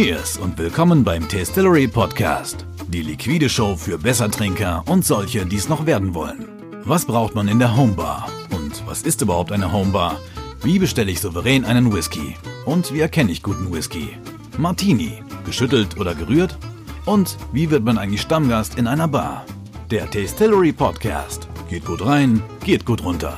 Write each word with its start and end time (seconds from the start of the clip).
Cheers 0.00 0.38
und 0.38 0.56
willkommen 0.56 1.04
beim 1.04 1.28
Tastillery 1.28 1.86
Podcast. 1.86 2.64
Die 2.88 3.02
liquide 3.02 3.50
Show 3.50 3.76
für 3.76 3.98
Bessertrinker 3.98 4.82
und 4.88 5.04
solche, 5.04 5.44
die 5.44 5.56
es 5.56 5.68
noch 5.68 5.84
werden 5.84 6.14
wollen. 6.14 6.48
Was 6.86 7.04
braucht 7.04 7.34
man 7.34 7.48
in 7.48 7.58
der 7.58 7.76
Homebar? 7.76 8.26
Und 8.50 8.82
was 8.86 9.02
ist 9.02 9.20
überhaupt 9.20 9.52
eine 9.52 9.70
Homebar? 9.70 10.18
Wie 10.62 10.78
bestelle 10.78 11.10
ich 11.10 11.20
souverän 11.20 11.66
einen 11.66 11.92
Whisky? 11.92 12.34
Und 12.64 12.94
wie 12.94 13.00
erkenne 13.00 13.30
ich 13.30 13.42
guten 13.42 13.70
Whisky? 13.70 14.16
Martini, 14.56 15.22
geschüttelt 15.44 16.00
oder 16.00 16.14
gerührt? 16.14 16.56
Und 17.04 17.36
wie 17.52 17.70
wird 17.70 17.84
man 17.84 17.98
eigentlich 17.98 18.22
Stammgast 18.22 18.78
in 18.78 18.86
einer 18.86 19.06
Bar? 19.06 19.44
Der 19.90 20.10
Tastillery 20.10 20.72
Podcast. 20.72 21.46
Geht 21.68 21.84
gut 21.84 22.06
rein, 22.06 22.42
geht 22.64 22.86
gut 22.86 23.04
runter. 23.04 23.36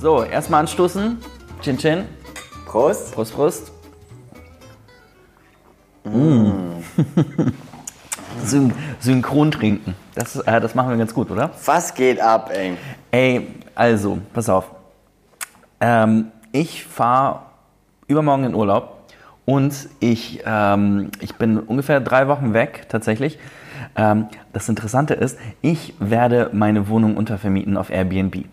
So, 0.00 0.22
erstmal 0.22 0.60
anstoßen. 0.60 1.18
Chin 1.60 1.76
Chin. 1.76 2.04
Prost. 2.64 3.12
Prost, 3.12 3.34
Prost. 3.34 3.71
Syn 8.44 8.72
synchron 9.00 9.50
trinken. 9.50 9.94
Das, 10.14 10.36
äh, 10.36 10.60
das 10.60 10.74
machen 10.74 10.90
wir 10.90 10.96
ganz 10.96 11.14
gut, 11.14 11.30
oder? 11.30 11.50
Was 11.64 11.94
geht 11.94 12.20
ab, 12.20 12.50
ey? 12.52 12.76
Ey, 13.10 13.48
also, 13.74 14.18
pass 14.32 14.48
auf. 14.48 14.66
Ähm, 15.80 16.26
ich 16.52 16.84
fahre 16.84 17.40
übermorgen 18.06 18.44
in 18.44 18.54
Urlaub 18.54 19.04
und 19.44 19.88
ich, 20.00 20.42
ähm, 20.44 21.10
ich 21.20 21.34
bin 21.36 21.58
ungefähr 21.58 22.00
drei 22.00 22.28
Wochen 22.28 22.52
weg, 22.54 22.86
tatsächlich. 22.88 23.38
Ähm, 23.96 24.28
das 24.52 24.68
Interessante 24.68 25.14
ist, 25.14 25.38
ich 25.60 25.94
werde 25.98 26.50
meine 26.52 26.88
Wohnung 26.88 27.16
untervermieten 27.16 27.76
auf 27.76 27.90
Airbnb. 27.90 28.44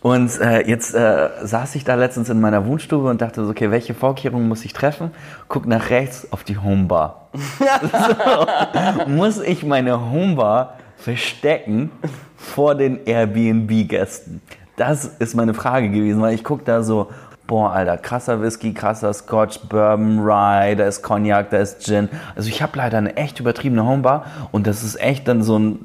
Und 0.00 0.40
äh, 0.40 0.66
jetzt 0.68 0.94
äh, 0.94 1.28
saß 1.42 1.74
ich 1.74 1.84
da 1.84 1.96
letztens 1.96 2.28
in 2.28 2.40
meiner 2.40 2.64
Wohnstube 2.66 3.08
und 3.08 3.20
dachte 3.20 3.44
so, 3.44 3.50
okay, 3.50 3.70
welche 3.70 3.94
Vorkehrungen 3.94 4.48
muss 4.48 4.64
ich 4.64 4.72
treffen? 4.72 5.10
Guck 5.48 5.66
nach 5.66 5.90
rechts 5.90 6.28
auf 6.30 6.44
die 6.44 6.58
Homebar. 6.58 7.28
so, 7.36 9.10
muss 9.10 9.40
ich 9.40 9.64
meine 9.64 10.10
Homebar 10.10 10.74
verstecken 10.96 11.90
vor 12.36 12.74
den 12.74 13.04
Airbnb-Gästen? 13.06 14.40
Das 14.76 15.04
ist 15.04 15.34
meine 15.34 15.54
Frage 15.54 15.90
gewesen, 15.90 16.22
weil 16.22 16.34
ich 16.34 16.44
guck 16.44 16.64
da 16.64 16.84
so, 16.84 17.08
boah, 17.48 17.72
Alter, 17.72 17.96
krasser 17.96 18.40
Whisky, 18.40 18.72
krasser 18.72 19.12
Scotch, 19.12 19.58
Bourbon, 19.68 20.20
Rye, 20.20 20.76
da 20.76 20.86
ist 20.86 21.02
Cognac, 21.02 21.50
da 21.50 21.56
ist 21.58 21.84
Gin. 21.84 22.08
Also 22.36 22.48
ich 22.48 22.62
habe 22.62 22.78
leider 22.78 22.98
eine 22.98 23.16
echt 23.16 23.40
übertriebene 23.40 23.84
Homebar 23.84 24.26
und 24.52 24.68
das 24.68 24.84
ist 24.84 25.00
echt 25.00 25.26
dann 25.26 25.42
so 25.42 25.58
ein, 25.58 25.84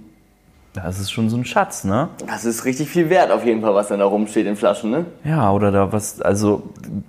das 0.73 0.99
ist 0.99 1.11
schon 1.11 1.29
so 1.29 1.37
ein 1.37 1.45
Schatz, 1.45 1.83
ne? 1.83 2.09
Das 2.27 2.45
ist 2.45 2.65
richtig 2.65 2.89
viel 2.89 3.09
wert 3.09 3.31
auf 3.31 3.45
jeden 3.45 3.61
Fall, 3.61 3.75
was 3.75 3.89
dann 3.89 3.99
da 3.99 4.05
rumsteht 4.05 4.47
in 4.47 4.55
Flaschen, 4.55 4.91
ne? 4.91 5.05
Ja, 5.23 5.51
oder 5.51 5.71
da 5.71 5.91
was, 5.91 6.21
also 6.21 6.63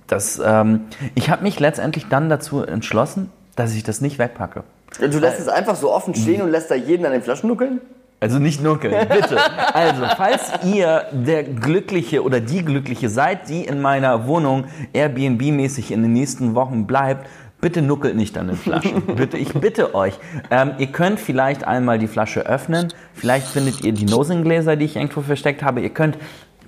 das, 0.07 0.41
ähm, 0.43 0.81
ich 1.15 1.29
habe 1.29 1.43
mich 1.43 1.59
letztendlich 1.59 2.07
dann 2.07 2.29
dazu 2.29 2.61
entschlossen, 2.61 3.31
dass 3.55 3.73
ich 3.73 3.83
das 3.83 4.01
nicht 4.01 4.19
wegpacke. 4.19 4.63
Du 4.99 5.19
lässt 5.19 5.39
es 5.39 5.47
einfach 5.47 5.75
so 5.75 5.91
offen 5.91 6.13
stehen 6.15 6.41
und 6.41 6.51
lässt 6.51 6.71
da 6.71 6.75
jeden 6.75 7.05
an 7.05 7.11
den 7.11 7.21
Flaschen 7.21 7.49
nuckeln? 7.49 7.81
Also 8.19 8.39
nicht 8.39 8.63
nuckeln, 8.63 9.07
bitte. 9.09 9.37
Also, 9.73 10.05
falls 10.15 10.51
ihr 10.63 11.05
der 11.11 11.43
Glückliche 11.43 12.23
oder 12.23 12.39
die 12.39 12.63
Glückliche 12.63 13.09
seid, 13.09 13.49
die 13.49 13.65
in 13.65 13.81
meiner 13.81 14.25
Wohnung 14.25 14.65
Airbnb-mäßig 14.93 15.91
in 15.91 16.01
den 16.01 16.13
nächsten 16.13 16.55
Wochen 16.55 16.87
bleibt, 16.87 17.27
bitte 17.61 17.81
nuckelt 17.81 18.15
nicht 18.15 18.37
an 18.37 18.47
den 18.47 18.57
Flaschen. 18.57 19.01
bitte, 19.15 19.37
ich 19.37 19.53
bitte 19.53 19.95
euch. 19.95 20.13
Ähm, 20.51 20.73
ihr 20.77 20.87
könnt 20.87 21.19
vielleicht 21.19 21.65
einmal 21.65 21.99
die 21.99 22.07
Flasche 22.07 22.45
öffnen. 22.45 22.93
Vielleicht 23.13 23.47
findet 23.47 23.83
ihr 23.83 23.93
die 23.93 24.05
Nosingläser, 24.05 24.75
die 24.75 24.85
ich 24.85 24.95
irgendwo 24.95 25.21
versteckt 25.21 25.63
habe. 25.63 25.81
Ihr 25.81 25.89
könnt 25.89 26.17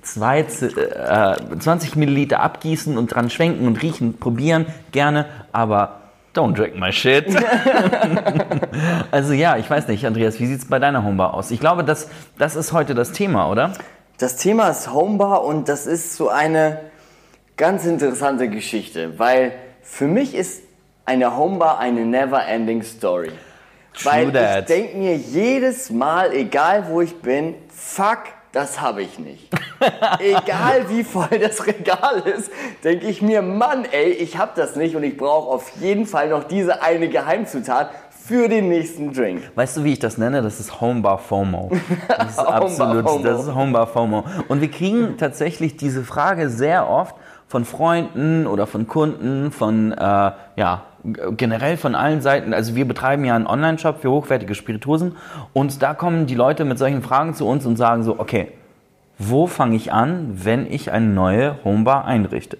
zwei, 0.02 0.40
äh, 0.40 1.36
20 1.58 1.96
Milliliter 1.96 2.40
abgießen 2.40 2.96
und 2.96 3.14
dran 3.14 3.30
schwenken 3.30 3.66
und 3.66 3.82
riechen, 3.82 4.18
probieren, 4.18 4.66
gerne, 4.92 5.26
aber 5.52 5.98
Don't 6.34 6.54
drink 6.54 6.78
my 6.78 6.92
shit. 6.92 7.26
also 9.10 9.32
ja, 9.32 9.56
ich 9.56 9.68
weiß 9.68 9.88
nicht, 9.88 10.06
Andreas, 10.06 10.38
wie 10.38 10.46
sieht 10.46 10.60
es 10.60 10.68
bei 10.68 10.78
deiner 10.78 11.02
Homebar 11.02 11.34
aus? 11.34 11.50
Ich 11.50 11.58
glaube, 11.58 11.82
das, 11.82 12.08
das 12.38 12.54
ist 12.54 12.72
heute 12.72 12.94
das 12.94 13.10
Thema, 13.10 13.50
oder? 13.50 13.72
Das 14.18 14.36
Thema 14.36 14.68
ist 14.68 14.92
Homebar 14.92 15.44
und 15.44 15.68
das 15.68 15.86
ist 15.86 16.14
so 16.14 16.28
eine 16.28 16.80
ganz 17.56 17.86
interessante 17.86 18.48
Geschichte, 18.48 19.18
weil 19.18 19.52
für 19.82 20.06
mich 20.06 20.34
ist 20.34 20.62
eine 21.08 21.34
Homebar 21.34 21.78
eine 21.78 22.04
never-ending 22.04 22.82
Story. 22.82 23.32
True 23.94 24.12
weil 24.12 24.26
ich 24.28 24.32
that. 24.34 24.68
denke 24.68 24.98
mir 24.98 25.16
jedes 25.16 25.90
Mal, 25.90 26.32
egal 26.34 26.84
wo 26.88 27.00
ich 27.00 27.16
bin, 27.16 27.54
fuck, 27.68 28.18
das 28.52 28.80
habe 28.80 29.02
ich 29.02 29.18
nicht. 29.18 29.48
egal 30.18 30.88
wie 30.90 31.02
voll 31.02 31.38
das 31.40 31.66
Regal 31.66 32.22
ist, 32.26 32.50
denke 32.84 33.06
ich 33.06 33.22
mir, 33.22 33.40
Mann, 33.40 33.86
ey, 33.90 34.10
ich 34.10 34.36
habe 34.36 34.52
das 34.54 34.76
nicht 34.76 34.94
und 34.96 35.02
ich 35.02 35.16
brauche 35.16 35.48
auf 35.48 35.72
jeden 35.80 36.04
Fall 36.04 36.28
noch 36.28 36.44
diese 36.44 36.82
eine 36.82 37.08
Geheimzutat 37.08 37.90
für 38.10 38.46
den 38.46 38.68
nächsten 38.68 39.14
Drink. 39.14 39.50
Weißt 39.54 39.78
du, 39.78 39.84
wie 39.84 39.94
ich 39.94 39.98
das 39.98 40.18
nenne? 40.18 40.42
Das 40.42 40.60
ist 40.60 40.78
Homebar 40.80 41.18
FOMO. 41.18 41.70
Das 42.08 42.32
ist 42.32 42.38
Homebar 42.38 42.62
absolut, 42.62 43.08
FOMO. 43.08 43.24
das 43.24 43.42
ist 43.44 43.54
Homebar 43.54 43.86
FOMO. 43.86 44.24
Und 44.48 44.60
wir 44.60 44.70
kriegen 44.70 45.16
tatsächlich 45.16 45.78
diese 45.78 46.04
Frage 46.04 46.50
sehr 46.50 46.90
oft 46.90 47.16
von 47.46 47.64
Freunden 47.64 48.46
oder 48.46 48.66
von 48.66 48.86
Kunden, 48.86 49.50
von, 49.50 49.92
äh, 49.92 50.32
ja, 50.56 50.82
generell 51.04 51.76
von 51.76 51.94
allen 51.94 52.20
Seiten. 52.20 52.52
Also 52.52 52.74
wir 52.74 52.86
betreiben 52.86 53.24
ja 53.24 53.36
einen 53.36 53.46
Online-Shop 53.46 54.00
für 54.00 54.10
hochwertige 54.10 54.54
Spirituosen 54.54 55.16
und 55.52 55.82
da 55.82 55.94
kommen 55.94 56.26
die 56.26 56.34
Leute 56.34 56.64
mit 56.64 56.78
solchen 56.78 57.02
Fragen 57.02 57.34
zu 57.34 57.46
uns 57.46 57.66
und 57.66 57.76
sagen 57.76 58.02
so, 58.02 58.18
okay, 58.18 58.52
wo 59.18 59.46
fange 59.46 59.76
ich 59.76 59.92
an, 59.92 60.30
wenn 60.44 60.70
ich 60.70 60.92
eine 60.92 61.06
neue 61.06 61.62
Homebar 61.64 62.04
einrichte? 62.04 62.58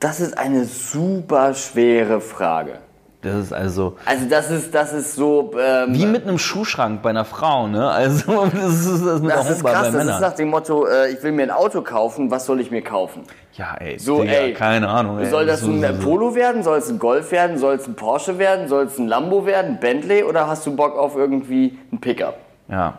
Das 0.00 0.18
ist 0.18 0.36
eine 0.36 0.64
super 0.64 1.54
schwere 1.54 2.20
Frage. 2.20 2.78
Das 3.22 3.34
ist 3.36 3.52
also 3.52 3.96
Also 4.04 4.26
das 4.28 4.50
ist, 4.50 4.74
das 4.74 4.92
ist 4.92 5.14
so. 5.14 5.52
Ähm, 5.56 5.94
wie 5.94 6.06
mit 6.06 6.24
einem 6.24 6.38
Schuhschrank 6.38 7.02
bei 7.02 7.10
einer 7.10 7.24
Frau, 7.24 7.68
ne? 7.68 7.88
Also 7.88 8.46
das 8.52 8.84
ist 8.84 9.06
das 9.06 9.22
mit 9.22 9.30
das 9.30 9.48
ist 9.48 9.62
krass. 9.62 9.72
bei 9.72 9.72
Das 9.72 9.88
ist 9.88 9.94
Männern. 9.94 10.20
nach 10.20 10.32
dem 10.34 10.48
Motto: 10.50 10.86
äh, 10.86 11.12
Ich 11.12 11.22
will 11.22 11.30
mir 11.32 11.44
ein 11.44 11.50
Auto 11.52 11.82
kaufen. 11.82 12.30
Was 12.32 12.46
soll 12.46 12.60
ich 12.60 12.70
mir 12.72 12.82
kaufen? 12.82 13.22
Ja, 13.54 13.76
ey. 13.78 13.96
So, 13.98 14.22
Digga, 14.22 14.32
ey. 14.32 14.54
Keine 14.54 14.88
Ahnung, 14.88 15.18
ey. 15.20 15.26
Soll 15.26 15.46
das 15.46 15.60
So, 15.60 15.70
ein 15.70 15.80
so. 16.00 16.04
Polo 16.04 16.34
werden? 16.34 16.62
Soll 16.64 16.78
es 16.78 16.88
ein 16.90 16.98
Golf 16.98 17.30
werden? 17.30 17.58
Soll 17.58 17.76
es 17.76 17.86
ein 17.86 17.94
Porsche 17.94 18.38
werden? 18.38 18.66
Soll 18.66 18.86
es 18.86 18.98
ein 18.98 19.06
Lambo 19.06 19.46
werden? 19.46 19.78
Bentley? 19.78 20.24
Oder 20.24 20.48
hast 20.48 20.66
du 20.66 20.74
Bock 20.74 20.98
auf 20.98 21.14
irgendwie 21.16 21.78
ein 21.92 22.00
Pickup? 22.00 22.36
Ja. 22.68 22.94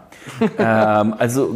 ähm, 0.57 1.15
also, 1.17 1.55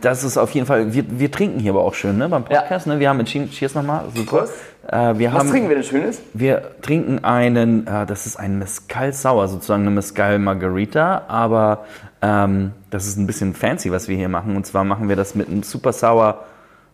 das 0.00 0.24
ist 0.24 0.38
auf 0.38 0.50
jeden 0.52 0.66
Fall. 0.66 0.92
Wir, 0.94 1.04
wir 1.08 1.30
trinken 1.30 1.58
hier 1.60 1.72
aber 1.72 1.82
auch 1.84 1.94
schön, 1.94 2.16
ne? 2.16 2.28
Beim 2.28 2.44
Podcast, 2.44 2.86
ne? 2.86 2.98
Wir 2.98 3.08
haben 3.08 3.24
Cheers 3.24 3.50
Cheers 3.50 3.74
nochmal. 3.74 4.04
Super. 4.14 4.38
Prost. 4.38 4.52
Äh, 4.88 5.18
wir 5.18 5.32
Was 5.32 5.40
haben, 5.40 5.50
trinken 5.50 5.68
wir 5.68 5.76
denn 5.76 5.84
Schönes? 5.84 6.20
Wir 6.32 6.70
trinken 6.82 7.24
einen, 7.24 7.86
äh, 7.86 8.06
das 8.06 8.26
ist 8.26 8.36
ein 8.36 8.58
Mescal 8.58 9.12
Sour, 9.12 9.48
sozusagen 9.48 9.82
eine 9.82 9.90
Mescal 9.90 10.38
Margarita, 10.38 11.22
aber 11.28 11.84
ähm, 12.22 12.72
das 12.90 13.06
ist 13.06 13.16
ein 13.16 13.26
bisschen 13.26 13.54
fancy, 13.54 13.90
was 13.90 14.08
wir 14.08 14.16
hier 14.16 14.28
machen. 14.28 14.54
Und 14.56 14.66
zwar 14.66 14.84
machen 14.84 15.08
wir 15.08 15.16
das 15.16 15.34
mit 15.34 15.48
einem 15.48 15.62
Super 15.62 15.92
Sour, 15.92 16.44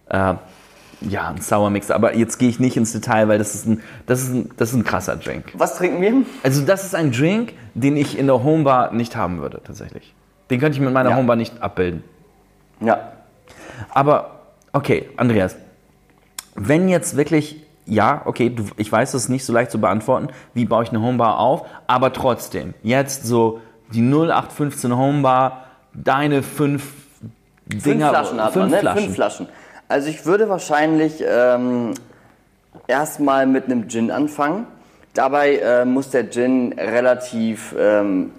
äh, 0.09 0.35
ja, 1.03 1.29
ein 1.29 1.41
Sour 1.41 1.69
Mix. 1.71 1.91
Aber 1.91 2.17
jetzt 2.17 2.39
gehe 2.39 2.49
ich 2.49 2.61
nicht 2.61 2.77
ins 2.77 2.93
Detail, 2.93 3.29
weil 3.29 3.39
das 3.39 3.55
ist 3.55 3.67
ein, 3.67 3.83
das 4.07 4.23
ist 4.23 4.29
ein, 4.33 4.51
das 4.57 4.71
ist 4.71 4.77
ein 4.77 4.85
krasser 4.85 5.17
Drink. 5.17 5.53
Was 5.55 5.77
trinken 5.77 6.01
wir? 6.01 6.15
Also 6.43 6.65
das 6.65 6.85
ist 6.85 6.95
ein 6.95 7.13
Drink, 7.13 7.53
den 7.75 7.97
ich 7.97 8.19
in 8.19 8.27
der 8.27 8.43
Homebar 8.43 8.93
nicht 8.93 9.17
haben 9.17 9.41
würde, 9.41 9.61
tatsächlich. 9.65 10.15
Den 10.51 10.61
könnte 10.61 10.77
ich 10.77 10.83
mit 10.85 10.93
meiner 10.93 11.11
Ja. 11.11 11.17
Homebar 11.17 11.37
nicht 11.37 11.61
abbilden. 11.63 12.05
Ja. 12.81 13.13
Aber, 13.91 14.41
okay, 14.73 15.09
Andreas, 15.17 15.57
wenn 16.55 16.89
jetzt 16.89 17.17
wirklich, 17.17 17.65
ja, 17.87 18.23
okay, 18.25 18.51
du, 18.51 18.65
ich 18.77 18.91
weiß, 18.91 19.13
das 19.13 19.25
ist 19.25 19.29
nicht 19.29 19.45
so 19.45 19.53
leicht 19.53 19.71
zu 19.71 19.81
beantworten, 19.81 20.29
wie 20.55 20.65
baue 20.65 20.85
ich 20.85 20.91
eine 20.91 21.01
Homebar 21.01 21.39
auf, 21.39 21.67
aber 21.87 22.13
trotzdem, 22.13 22.75
jetzt 22.83 23.25
so 23.25 23.61
die 23.93 24.03
0815 24.03 24.97
Homebar, 24.97 25.65
deine 25.95 26.43
fünf 26.43 27.03
Fünf 27.71 27.85
Dinger, 27.85 28.09
Flaschen 28.11 28.43
hat 28.43 28.53
fünf 28.53 28.65
man, 28.65 28.71
ne? 28.71 28.79
Flaschen. 28.79 29.03
Fünf 29.05 29.15
Flaschen. 29.15 29.49
Also 29.89 30.09
ich 30.09 30.27
würde 30.27 30.49
wahrscheinlich 30.49 31.23
ähm, 31.27 31.95
erstmal 32.87 33.47
mit 33.47 33.67
einem 33.67 33.89
Gin 33.89 34.11
anfangen. 34.11 34.67
Dabei 35.15 35.57
äh, 35.57 35.85
muss 35.85 36.11
der 36.11 36.31
Gin 36.31 36.73
relativ 36.73 37.75
ähm, 37.79 38.33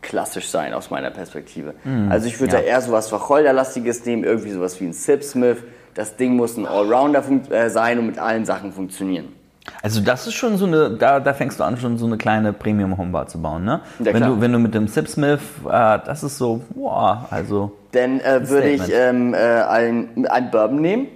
klassisch 0.00 0.48
sein 0.48 0.74
aus 0.74 0.90
meiner 0.90 1.10
Perspektive. 1.10 1.74
also 2.10 2.26
ich 2.26 2.38
würde 2.38 2.54
ja. 2.54 2.60
da 2.60 2.66
eher 2.66 2.80
sowas 2.80 3.10
Wacholderlastiges 3.10 4.04
nehmen, 4.04 4.22
irgendwie 4.22 4.50
sowas 4.50 4.80
wie 4.80 4.84
ein 4.84 4.92
Sipsmith. 4.92 5.58
Das 5.94 6.16
Ding 6.16 6.36
muss 6.36 6.56
ein 6.56 6.66
Allrounder 6.66 7.22
äh, 7.50 7.70
sein 7.70 7.98
und 7.98 8.06
mit 8.06 8.18
allen 8.18 8.44
Sachen 8.44 8.72
funktionieren. 8.72 9.28
Also 9.82 10.00
das 10.00 10.26
ist 10.26 10.34
schon 10.34 10.58
so 10.58 10.66
eine, 10.66 10.90
da, 10.90 11.20
da 11.20 11.32
fängst 11.32 11.58
du 11.58 11.64
an, 11.64 11.76
schon 11.78 11.96
so 11.96 12.06
eine 12.06 12.18
kleine 12.18 12.52
Premium-Homebar 12.52 13.28
zu 13.28 13.40
bauen, 13.40 13.64
ne? 13.64 13.80
Ja, 13.98 14.12
wenn, 14.12 14.22
du, 14.22 14.40
wenn 14.40 14.52
du 14.52 14.58
mit 14.58 14.74
dem 14.74 14.88
Sipsmith, 14.88 15.40
äh, 15.66 15.98
das 16.04 16.22
ist 16.22 16.36
so, 16.36 16.62
boah, 16.74 17.26
also... 17.30 17.72
Dann 17.92 18.20
äh, 18.20 18.48
würde 18.48 18.70
ich 18.70 18.82
ähm, 18.92 19.32
äh, 19.32 19.36
ein, 19.36 20.26
ein 20.28 20.50
Bourbon 20.50 20.80
nehmen. 20.80 21.06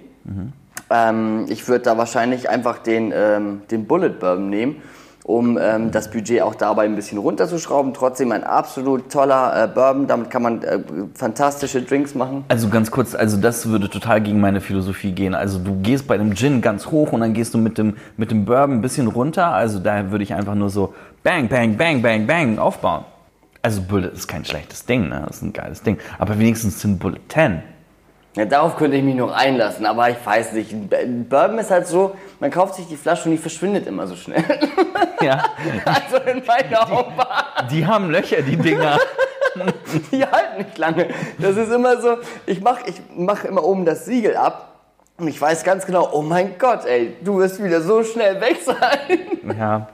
Ähm, 0.89 1.45
ich 1.49 1.67
würde 1.67 1.83
da 1.83 1.97
wahrscheinlich 1.97 2.49
einfach 2.49 2.79
den, 2.79 3.13
ähm, 3.15 3.61
den 3.69 3.85
Bullet 3.85 4.09
Bourbon 4.09 4.49
nehmen. 4.49 4.77
Um 5.23 5.57
ähm, 5.61 5.91
das 5.91 6.09
Budget 6.09 6.41
auch 6.41 6.55
dabei 6.55 6.85
ein 6.85 6.95
bisschen 6.95 7.17
runterzuschrauben. 7.17 7.93
Trotzdem 7.93 8.31
ein 8.31 8.43
absolut 8.43 9.11
toller 9.11 9.63
äh, 9.63 9.67
Bourbon, 9.67 10.07
damit 10.07 10.29
kann 10.29 10.41
man 10.41 10.63
äh, 10.63 10.79
fantastische 11.13 11.81
Drinks 11.81 12.15
machen. 12.15 12.43
Also 12.47 12.69
ganz 12.69 12.89
kurz, 12.89 13.13
also 13.15 13.37
das 13.37 13.67
würde 13.67 13.89
total 13.89 14.21
gegen 14.21 14.39
meine 14.39 14.61
Philosophie 14.61 15.11
gehen. 15.11 15.35
Also 15.35 15.59
du 15.59 15.75
gehst 15.81 16.07
bei 16.07 16.17
dem 16.17 16.35
Gin 16.35 16.61
ganz 16.61 16.87
hoch 16.87 17.11
und 17.11 17.21
dann 17.21 17.33
gehst 17.33 17.53
du 17.53 17.57
mit 17.57 17.77
dem, 17.77 17.97
mit 18.17 18.31
dem 18.31 18.45
Bourbon 18.45 18.77
ein 18.77 18.81
bisschen 18.81 19.07
runter. 19.07 19.47
Also 19.47 19.79
da 19.79 20.11
würde 20.11 20.23
ich 20.23 20.33
einfach 20.33 20.55
nur 20.55 20.69
so 20.69 20.93
bang, 21.23 21.47
bang, 21.47 21.77
bang, 21.77 22.01
bang, 22.01 22.25
bang 22.25 22.57
aufbauen. 22.57 23.05
Also 23.61 23.81
Bullet 23.81 24.07
ist 24.13 24.27
kein 24.27 24.45
schlechtes 24.45 24.85
Ding, 24.85 25.09
ne? 25.09 25.23
Das 25.27 25.37
ist 25.37 25.43
ein 25.43 25.53
geiles 25.53 25.83
Ding. 25.83 25.97
Aber 26.17 26.39
wenigstens 26.39 26.81
sind 26.81 26.99
Bullet 26.99 27.19
10. 27.27 27.61
Ja, 28.39 28.45
darauf 28.45 28.77
könnte 28.77 28.95
ich 28.95 29.03
mich 29.03 29.15
noch 29.15 29.33
einlassen, 29.33 29.85
aber 29.85 30.09
ich 30.09 30.15
weiß 30.25 30.53
nicht. 30.53 30.73
Bourbon 31.27 31.59
ist 31.59 31.71
halt 31.71 31.87
so, 31.87 32.15
man 32.39 32.49
kauft 32.49 32.75
sich 32.75 32.87
die 32.87 32.95
Flasche 32.95 33.25
und 33.25 33.31
die 33.31 33.37
verschwindet 33.37 33.85
immer 33.85 34.07
so 34.07 34.15
schnell. 34.15 34.43
Ja. 35.21 35.43
Also 35.83 36.15
in 36.25 36.41
meiner 36.45 36.89
Hauptbar, 36.89 37.67
Die 37.69 37.85
haben 37.85 38.09
Löcher, 38.09 38.41
die 38.41 38.55
Dinger. 38.55 38.97
die 40.13 40.23
halten 40.23 40.59
nicht 40.59 40.77
lange. 40.77 41.09
Das 41.37 41.57
ist 41.57 41.69
immer 41.69 41.99
so, 41.99 42.19
ich 42.45 42.61
mache 42.61 42.83
ich 42.85 43.01
mach 43.13 43.43
immer 43.43 43.65
oben 43.65 43.83
das 43.83 44.05
Siegel 44.05 44.37
ab 44.37 44.75
und 45.17 45.27
ich 45.27 45.41
weiß 45.41 45.65
ganz 45.65 45.85
genau, 45.85 46.07
oh 46.13 46.21
mein 46.21 46.57
Gott, 46.57 46.85
ey, 46.85 47.17
du 47.21 47.39
wirst 47.39 47.61
wieder 47.61 47.81
so 47.81 48.01
schnell 48.01 48.39
weg 48.39 48.59
sein. 48.63 49.57
Ja, 49.59 49.89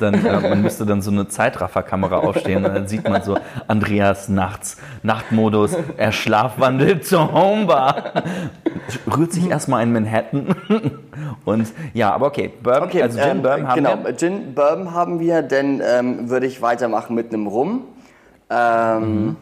dann, 0.00 0.14
äh, 0.24 0.40
man 0.40 0.62
müsste 0.62 0.86
dann 0.86 1.02
so 1.02 1.10
eine 1.10 1.28
Zeitrafferkamera 1.28 2.18
aufstehen 2.18 2.64
und 2.64 2.74
dann 2.74 2.86
sieht 2.88 3.08
man 3.08 3.22
so 3.22 3.36
Andreas 3.68 4.28
nachts, 4.28 4.76
Nachtmodus, 5.02 5.76
er 5.96 6.12
schlafwandelt 6.12 7.06
zur 7.06 7.32
Homebar, 7.32 8.12
rührt 9.16 9.32
sich 9.32 9.48
erstmal 9.50 9.82
in 9.82 9.92
Manhattan 9.92 10.54
und 11.44 11.72
ja, 11.94 12.12
aber 12.12 12.26
okay, 12.26 12.52
Bourbon, 12.62 13.02
also 13.02 13.18
Gin, 13.18 13.28
ähm, 13.30 13.42
Bourbon 13.42 13.68
haben 13.68 13.76
genau, 13.76 14.04
wir. 14.04 14.16
Gin, 14.16 14.54
Bourbon 14.54 14.92
haben 14.92 15.20
wir, 15.20 15.42
denn 15.42 15.82
ähm, 15.84 16.28
würde 16.30 16.46
ich 16.46 16.62
weitermachen 16.62 17.14
mit 17.14 17.32
einem 17.32 17.46
Rum. 17.46 17.82
Ähm, 18.50 19.26
Mhm. 19.26 19.36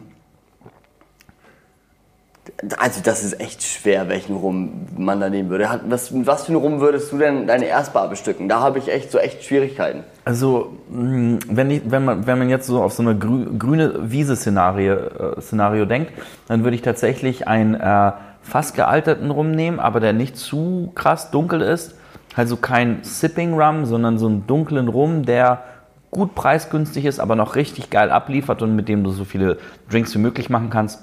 Also 2.77 3.01
das 3.03 3.23
ist 3.23 3.39
echt 3.41 3.63
schwer, 3.63 4.07
welchen 4.07 4.35
Rum 4.35 4.87
man 4.97 5.19
da 5.19 5.29
nehmen 5.29 5.49
würde. 5.49 5.67
Was, 5.87 6.11
was 6.25 6.45
für 6.45 6.53
einen 6.53 6.61
Rum 6.61 6.79
würdest 6.79 7.11
du 7.11 7.17
denn 7.17 7.47
deine 7.47 7.65
Erstbar 7.65 8.07
bestücken? 8.07 8.47
Da 8.47 8.61
habe 8.61 8.79
ich 8.79 8.89
echt 8.89 9.11
so 9.11 9.17
echt 9.17 9.43
Schwierigkeiten. 9.43 10.03
Also, 10.23 10.73
mh, 10.89 11.39
wenn, 11.49 11.69
ich, 11.69 11.81
wenn, 11.85 12.05
man, 12.05 12.25
wenn 12.27 12.39
man 12.39 12.49
jetzt 12.49 12.67
so 12.67 12.81
auf 12.81 12.93
so 12.93 13.03
eine 13.03 13.17
grü 13.17 13.57
grüne 13.57 14.09
Wiese-Szenario 14.09 14.93
äh, 14.93 15.41
Szenario 15.41 15.85
denkt, 15.85 16.13
dann 16.47 16.63
würde 16.63 16.75
ich 16.75 16.81
tatsächlich 16.81 17.45
einen 17.45 17.75
äh, 17.75 18.13
fast 18.41 18.75
gealterten 18.75 19.31
Rum 19.31 19.51
nehmen, 19.51 19.79
aber 19.79 19.99
der 19.99 20.13
nicht 20.13 20.37
zu 20.37 20.91
krass 20.95 21.31
dunkel 21.31 21.61
ist. 21.61 21.95
Also 22.35 22.55
kein 22.55 22.99
Sipping 23.03 23.59
Rum, 23.59 23.85
sondern 23.85 24.17
so 24.17 24.27
einen 24.27 24.47
dunklen 24.47 24.87
Rum, 24.87 25.25
der 25.25 25.63
gut 26.11 26.35
preisgünstig 26.35 27.05
ist, 27.05 27.19
aber 27.19 27.35
noch 27.35 27.55
richtig 27.55 27.89
geil 27.89 28.09
abliefert 28.09 28.61
und 28.61 28.75
mit 28.75 28.87
dem 28.87 29.03
du 29.03 29.11
so 29.11 29.25
viele 29.25 29.57
Drinks 29.89 30.15
wie 30.15 30.19
möglich 30.19 30.49
machen 30.49 30.69
kannst. 30.69 31.01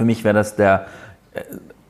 Für 0.00 0.06
mich 0.06 0.24
wäre 0.24 0.32
das 0.32 0.56
der 0.56 0.86
äh, 1.34 1.42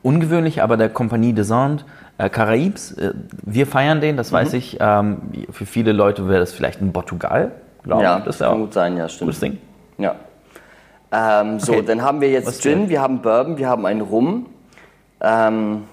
ungewöhnlich, 0.03 0.61
aber 0.61 0.75
der 0.75 0.89
Compagnie 0.89 1.31
des 1.31 1.49
Andes 1.49 1.85
äh, 2.17 2.25
Caraïbes. 2.25 2.99
Äh, 2.99 3.13
wir 3.43 3.65
feiern 3.65 4.01
den, 4.01 4.17
das 4.17 4.31
Mhm. 4.31 4.35
weiß 4.35 4.53
ich. 4.55 4.77
Ähm, 4.81 5.21
für 5.49 5.65
viele 5.65 5.93
Leute 5.93 6.27
wäre 6.27 6.41
das 6.41 6.51
vielleicht 6.51 6.81
ein 6.81 6.91
Portugal, 6.91 7.53
glaube 7.83 8.03
ja, 8.03 8.17
ich. 8.17 8.25
Das 8.25 8.39
das 8.39 8.49
kann 8.49 8.59
gut 8.59 8.73
sein, 8.73 8.97
ja, 8.97 9.07
stimmt. 9.07 9.29
gutes 9.29 9.39
Ding. 9.39 9.59
Ja. 9.97 10.15
Ähm, 11.13 11.57
so, 11.61 11.71
Okay. 11.71 11.85
dann 11.85 12.01
haben 12.01 12.19
wir 12.19 12.29
jetzt 12.29 12.47
Was 12.47 12.59
Gin, 12.59 12.89
wir 12.89 12.99
haben 13.01 13.21
Bourbon, 13.21 13.57
wir 13.57 13.69
haben 13.69 13.85
einen 13.85 14.01
Rum. 14.01 14.47
Ähm, 15.21 15.83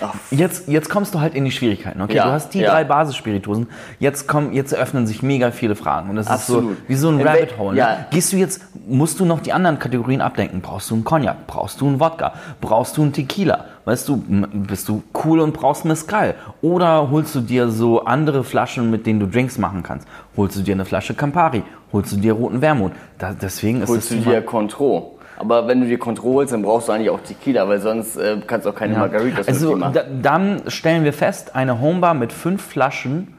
ach, 0.00 0.14
Jetzt, 0.30 0.68
jetzt 0.68 0.90
kommst 0.90 1.14
du 1.14 1.20
halt 1.20 1.34
in 1.34 1.44
die 1.44 1.50
Schwierigkeiten. 1.50 2.00
Okay, 2.00 2.16
Ja, 2.16 2.26
du 2.26 2.32
hast 2.32 2.54
die 2.54 2.60
ja. 2.60 2.70
drei 2.70 2.84
Basisspirituosen. 2.84 3.68
Jetzt 3.98 4.28
kommen, 4.28 4.52
jetzt 4.52 4.72
eröffnen 4.72 5.06
sich 5.06 5.22
mega 5.22 5.50
viele 5.50 5.74
Fragen 5.76 6.10
und 6.10 6.16
das 6.16 6.26
Absolut. 6.28 6.72
ist 6.72 6.78
so 6.78 6.88
wie 6.88 6.94
so 6.94 7.08
ein 7.08 7.20
In 7.20 7.26
Rabbit 7.26 7.58
Hole. 7.58 7.72
Ne? 7.74 7.78
ja. 7.78 8.06
Gehst 8.10 8.32
du 8.32 8.36
jetzt, 8.36 8.62
musst 8.86 9.20
du 9.20 9.24
noch 9.24 9.40
die 9.40 9.52
anderen 9.52 9.78
Kategorien 9.78 10.20
abdenken? 10.20 10.60
Brauchst 10.60 10.90
du 10.90 10.94
einen 10.94 11.04
Cognac? 11.04 11.46
Brauchst 11.46 11.80
du 11.80 11.86
einen 11.86 12.00
Wodka? 12.00 12.34
Brauchst 12.60 12.96
du 12.96 13.02
einen 13.02 13.12
Tequila? 13.12 13.66
Weißt 13.84 14.08
du, 14.08 14.16
bist 14.16 14.88
du 14.88 15.02
cool 15.24 15.40
und 15.40 15.52
brauchst 15.52 15.84
Mezcal? 15.84 16.34
Oder 16.62 17.10
holst 17.10 17.34
du 17.34 17.40
dir 17.40 17.68
so 17.68 18.04
andere 18.04 18.42
Flaschen, 18.42 18.90
mit 18.90 19.06
denen 19.06 19.20
du 19.20 19.26
Drinks 19.26 19.58
machen 19.58 19.82
kannst? 19.82 20.08
Holst 20.36 20.56
du 20.56 20.62
dir 20.62 20.74
eine 20.74 20.86
Flasche 20.86 21.12
Campari? 21.14 21.62
Holst 21.92 22.12
du 22.12 22.16
dir 22.16 22.32
roten 22.32 22.60
Wermut? 22.62 22.92
Da, 23.18 23.34
deswegen 23.40 23.82
ist 23.82 23.88
holst 23.90 24.10
du 24.10 24.16
dir 24.16 24.40
Contro. 24.40 25.13
Aber 25.36 25.66
wenn 25.66 25.80
du 25.80 25.86
dir 25.86 25.98
Contro 25.98 26.34
holst, 26.34 26.52
dann 26.52 26.62
brauchst 26.62 26.88
du 26.88 26.92
eigentlich 26.92 27.10
auch 27.10 27.20
Tequila, 27.20 27.68
weil 27.68 27.80
sonst 27.80 28.16
äh, 28.16 28.38
kannst 28.46 28.66
du 28.66 28.70
auch 28.70 28.74
keine 28.74 28.96
Margaritas 28.96 29.48
Also 29.48 29.76
machen. 29.76 29.92
da, 29.94 30.04
dann 30.22 30.62
stellen 30.68 31.04
wir 31.04 31.12
fest, 31.12 31.54
eine 31.56 31.80
Homebar 31.80 32.14
mit 32.14 32.32
fünf 32.32 32.62
Flaschen 32.64 33.34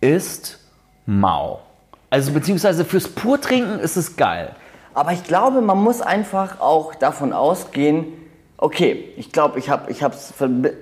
ist 0.00 0.58
mau. 1.06 1.60
Also 2.10 2.32
beziehungsweise 2.32 2.84
fürs 2.84 3.08
Purtrinken 3.08 3.80
ist 3.80 3.96
es 3.96 4.16
geil. 4.16 4.50
Aber 4.94 5.12
ich 5.12 5.24
glaube, 5.24 5.62
man 5.62 5.78
muss 5.82 6.00
einfach 6.00 6.60
auch 6.60 6.94
davon 6.94 7.32
ausgehen, 7.32 8.06
okay, 8.58 9.08
ich 9.16 9.32
glaube, 9.32 9.58
ich 9.58 9.70
habe 9.70 9.90
es 9.90 10.34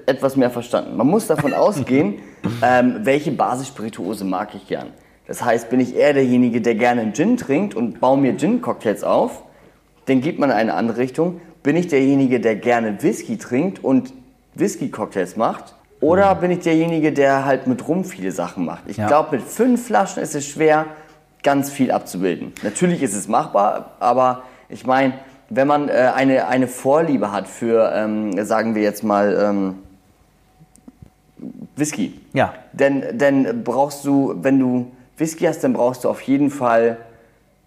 etwas 0.06 0.36
mehr 0.36 0.50
verstanden. 0.50 0.96
Man 0.96 1.06
muss 1.06 1.26
davon 1.26 1.54
ausgehen, 1.54 2.16
ähm, 2.62 3.00
welche 3.04 3.30
Basisspirituose 3.30 4.24
mag 4.24 4.54
ich 4.54 4.66
gern. 4.66 4.88
Das 5.26 5.44
heißt, 5.44 5.70
bin 5.70 5.78
ich 5.80 5.94
eher 5.94 6.12
derjenige, 6.12 6.60
der 6.60 6.74
gerne 6.74 7.02
einen 7.02 7.14
Gin 7.14 7.36
trinkt 7.36 7.74
und 7.74 8.00
baue 8.00 8.18
mir 8.18 8.36
Gin-Cocktails 8.36 9.04
auf, 9.04 9.42
dann 10.10 10.20
geht 10.20 10.38
man 10.38 10.50
in 10.50 10.56
eine 10.56 10.74
andere 10.74 10.98
Richtung. 10.98 11.40
Bin 11.62 11.76
ich 11.76 11.86
derjenige, 11.88 12.40
der 12.40 12.56
gerne 12.56 13.02
Whisky 13.02 13.38
trinkt 13.38 13.82
und 13.84 14.12
Whisky-Cocktails 14.54 15.36
macht? 15.36 15.74
Oder 16.00 16.34
bin 16.34 16.50
ich 16.50 16.60
derjenige, 16.60 17.12
der 17.12 17.44
halt 17.44 17.66
mit 17.66 17.86
Rum 17.86 18.04
viele 18.04 18.32
Sachen 18.32 18.64
macht? 18.64 18.84
Ich 18.88 18.96
Ja. 18.96 19.06
glaube, 19.06 19.36
mit 19.36 19.42
fünf 19.46 19.86
Flaschen 19.86 20.22
ist 20.22 20.34
es 20.34 20.46
schwer, 20.46 20.86
ganz 21.42 21.70
viel 21.70 21.90
abzubilden. 21.92 22.52
Natürlich 22.62 23.02
ist 23.02 23.14
es 23.14 23.28
machbar, 23.28 23.92
aber 24.00 24.42
ich 24.68 24.84
meine, 24.86 25.14
wenn 25.48 25.66
man 25.68 25.88
äh, 25.88 26.10
eine, 26.14 26.46
eine 26.48 26.66
Vorliebe 26.68 27.32
hat 27.32 27.46
für, 27.48 27.92
ähm, 27.94 28.44
sagen 28.44 28.74
wir 28.74 28.82
jetzt 28.82 29.04
mal, 29.04 29.38
ähm, 29.40 29.74
Whisky, 31.76 32.20
Ja. 32.32 32.52
dann, 32.72 33.04
dann 33.14 33.62
brauchst 33.64 34.04
du, 34.04 34.34
wenn 34.42 34.58
du 34.58 34.90
Whisky 35.16 35.44
hast, 35.44 35.62
dann 35.64 35.72
brauchst 35.72 36.04
du 36.04 36.08
auf 36.08 36.20
jeden 36.22 36.50
Fall 36.50 36.96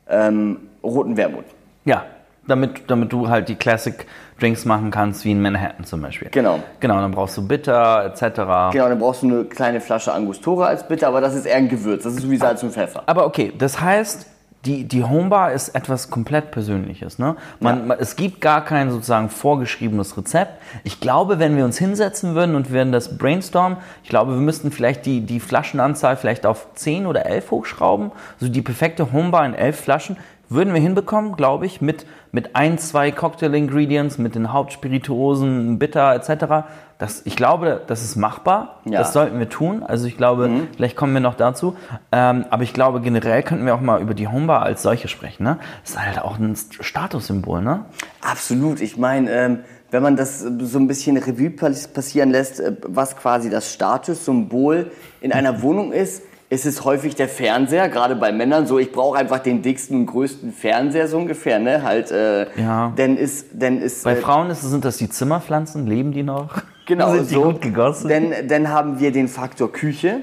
ähm, 0.10 0.57
roten 0.84 1.18
Wermut. 1.18 1.46
Ja, 1.86 2.06
damit, 2.48 2.90
damit 2.90 3.13
du 3.13 3.30
halt 3.30 3.50
die 3.50 3.56
Classic 3.56 4.06
Drinks 4.40 4.66
machen 4.66 4.92
kannst, 4.92 5.24
wie 5.25 5.31
in 5.31 5.42
Manhattan 5.42 5.86
zum 5.86 6.01
Beispiel. 6.01 6.30
Genau. 6.31 6.60
Genau, 6.80 6.95
dann 6.95 7.12
brauchst 7.12 7.38
du 7.38 7.48
Bitter 7.48 8.06
etc. 8.06 8.74
Genau, 8.74 8.90
dann 8.90 9.00
brauchst 9.00 9.24
du 9.24 9.28
eine 9.28 9.45
kleine 9.45 9.80
Flasche 9.80 10.12
Angostura 10.13 10.66
als 10.68 10.88
Bitter, 10.88 11.07
aber 11.07 11.22
das 11.22 11.36
ist 11.36 11.45
eher 11.45 11.57
ein 11.57 11.69
Gewürz. 11.69 12.04
Das 12.04 12.16
ist 12.16 12.30
wie 12.30 12.38
Salz 12.38 12.63
und 12.63 12.72
Pfeffer. 12.72 13.04
Aber 13.06 13.25
okay, 13.25 13.54
das 13.57 13.80
heißt, 13.80 14.28
die, 14.66 14.86
die 14.86 15.04
Homebar 15.04 15.51
ist 15.51 15.69
etwas 15.69 16.10
komplett 16.10 16.51
Persönliches. 16.51 17.19
Ne? 17.19 17.36
Man, 17.60 17.88
man, 17.88 18.00
es 18.00 18.16
gibt 18.16 18.40
gar 18.40 18.63
kein 18.63 18.91
sozusagen 18.91 19.29
vorgeschriebenes 19.29 20.15
Rezept. 20.17 20.62
Ich 20.86 21.01
glaube, 21.01 21.38
wenn 21.39 21.58
wir 21.58 21.65
uns 21.65 21.77
hinsetzen 21.77 22.34
würden 22.34 22.56
und 22.56 22.70
würden 22.70 22.94
das 22.94 23.17
brainstormen, 23.17 23.77
ich 24.03 24.10
glaube, 24.10 24.34
wir 24.34 24.41
müssten 24.41 24.72
vielleicht 24.72 25.06
die, 25.06 25.22
die 25.22 25.41
Flaschenanzahl 25.41 26.15
vielleicht 26.15 26.46
auf 26.46 26.67
10 26.75 27.08
oder 27.08 27.25
11 27.25 27.51
hochschrauben. 27.51 28.12
Also 28.39 28.51
die 28.51 28.62
perfekte 28.62 29.12
Homebar 29.12 29.46
in 29.46 29.53
11 29.53 29.79
Flaschen 29.82 30.17
würden 30.53 30.74
wir 30.74 30.81
hinbekommen, 30.81 31.36
glaube 31.36 31.65
ich, 31.65 31.81
mit, 31.81 32.05
mit 32.31 32.55
ein, 32.55 32.77
zwei 32.77 33.12
Cocktail-Ingredients, 33.12 34.17
mit 34.17 34.36
den 34.36 34.51
Hauptspirituosen, 34.53 35.79
Bitter 35.79 36.13
etc. 36.15 36.65
Das, 36.98 37.22
ich 37.25 37.36
glaube, 37.36 37.81
das 37.88 38.03
ist 38.03 38.15
machbar. 38.15 38.79
Ja. 38.86 39.00
Das 39.00 39.13
sollten 39.13 39.39
wir 39.39 39.50
tun. 39.50 39.83
Also 39.83 40.07
ich 40.07 40.17
glaube, 40.17 40.50
vielleicht 40.75 40.95
kommen 40.95 41.13
wir 41.13 41.22
noch 41.22 41.36
dazu. 41.36 41.75
Ähm, 42.12 42.45
aber 42.50 42.63
ich 42.63 42.74
glaube, 42.74 43.01
generell 43.01 43.43
könnten 43.43 43.65
wir 43.65 43.75
auch 43.75 43.81
mal 43.81 44.01
über 44.01 44.13
die 44.13 44.27
Homebar 44.27 44.62
als 44.63 44.83
solche 44.83 45.07
sprechen. 45.07 45.43
Ne? 45.43 45.57
Das 45.81 45.91
ist 45.91 46.00
halt 46.05 46.19
auch 46.22 46.38
ein 46.39 46.55
Statussymbol. 46.79 47.62
Ne? 47.62 47.86
Absolut. 48.22 48.79
Ich 48.81 48.98
meine, 48.98 49.31
ähm, 49.31 49.60
wenn 49.91 50.01
man 50.03 50.15
das 50.15 50.39
so 50.39 50.79
ein 50.79 50.88
bisschen 50.88 51.17
Revue 51.17 51.50
pass- 51.51 51.88
passieren 51.88 52.31
lässt, 52.31 52.60
äh, 52.60 52.75
was 52.88 53.15
quasi 53.15 53.50
das 53.50 53.72
Statussymbol 53.74 54.91
in 55.22 55.31
einer 55.33 55.62
Wohnung 55.62 55.91
ist, 55.91 56.24
ist 56.53 56.65
es 56.65 56.83
häufig 56.86 57.15
der 57.15 57.27
Fernseher, 57.27 57.89
gerade 57.89 58.15
bei 58.15 58.31
Männern 58.31 58.67
so, 58.67 58.77
ich 58.77 58.91
brauche 58.91 59.17
einfach 59.17 59.39
den 59.39 59.62
dicksten 59.63 59.98
und 60.01 60.05
größten 60.05 60.53
Fernseher 60.53 61.07
so 61.07 61.17
ungefähr, 61.17 61.57
ne? 61.60 61.81
Halt, 61.83 62.12
äh, 62.12 62.45
Ja. 62.62 62.93
Denn 62.98 63.17
ist, 63.17 63.48
denn 63.53 63.81
ist 63.81 64.03
Bei 64.03 64.13
äh, 64.13 64.15
Frauen 64.17 64.50
ist, 64.51 64.62
sind 64.62 64.86
das 64.86 64.98
die 64.98 65.10
Zimmerpflanzen. 65.10 65.88
Leben 65.88 66.12
die 66.12 66.24
noch? 66.24 66.50
Genau, 66.86 67.12
Sind 67.15 67.29
die 67.29 67.36
so. 67.36 67.43
gut 67.43 67.62
gegossen? 67.62 68.10
Denn, 68.10 68.33
dann 68.50 68.67
haben 68.69 69.00
wir 69.00 69.13
den 69.13 69.29
Faktor 69.29 69.72
Küche. 69.72 70.19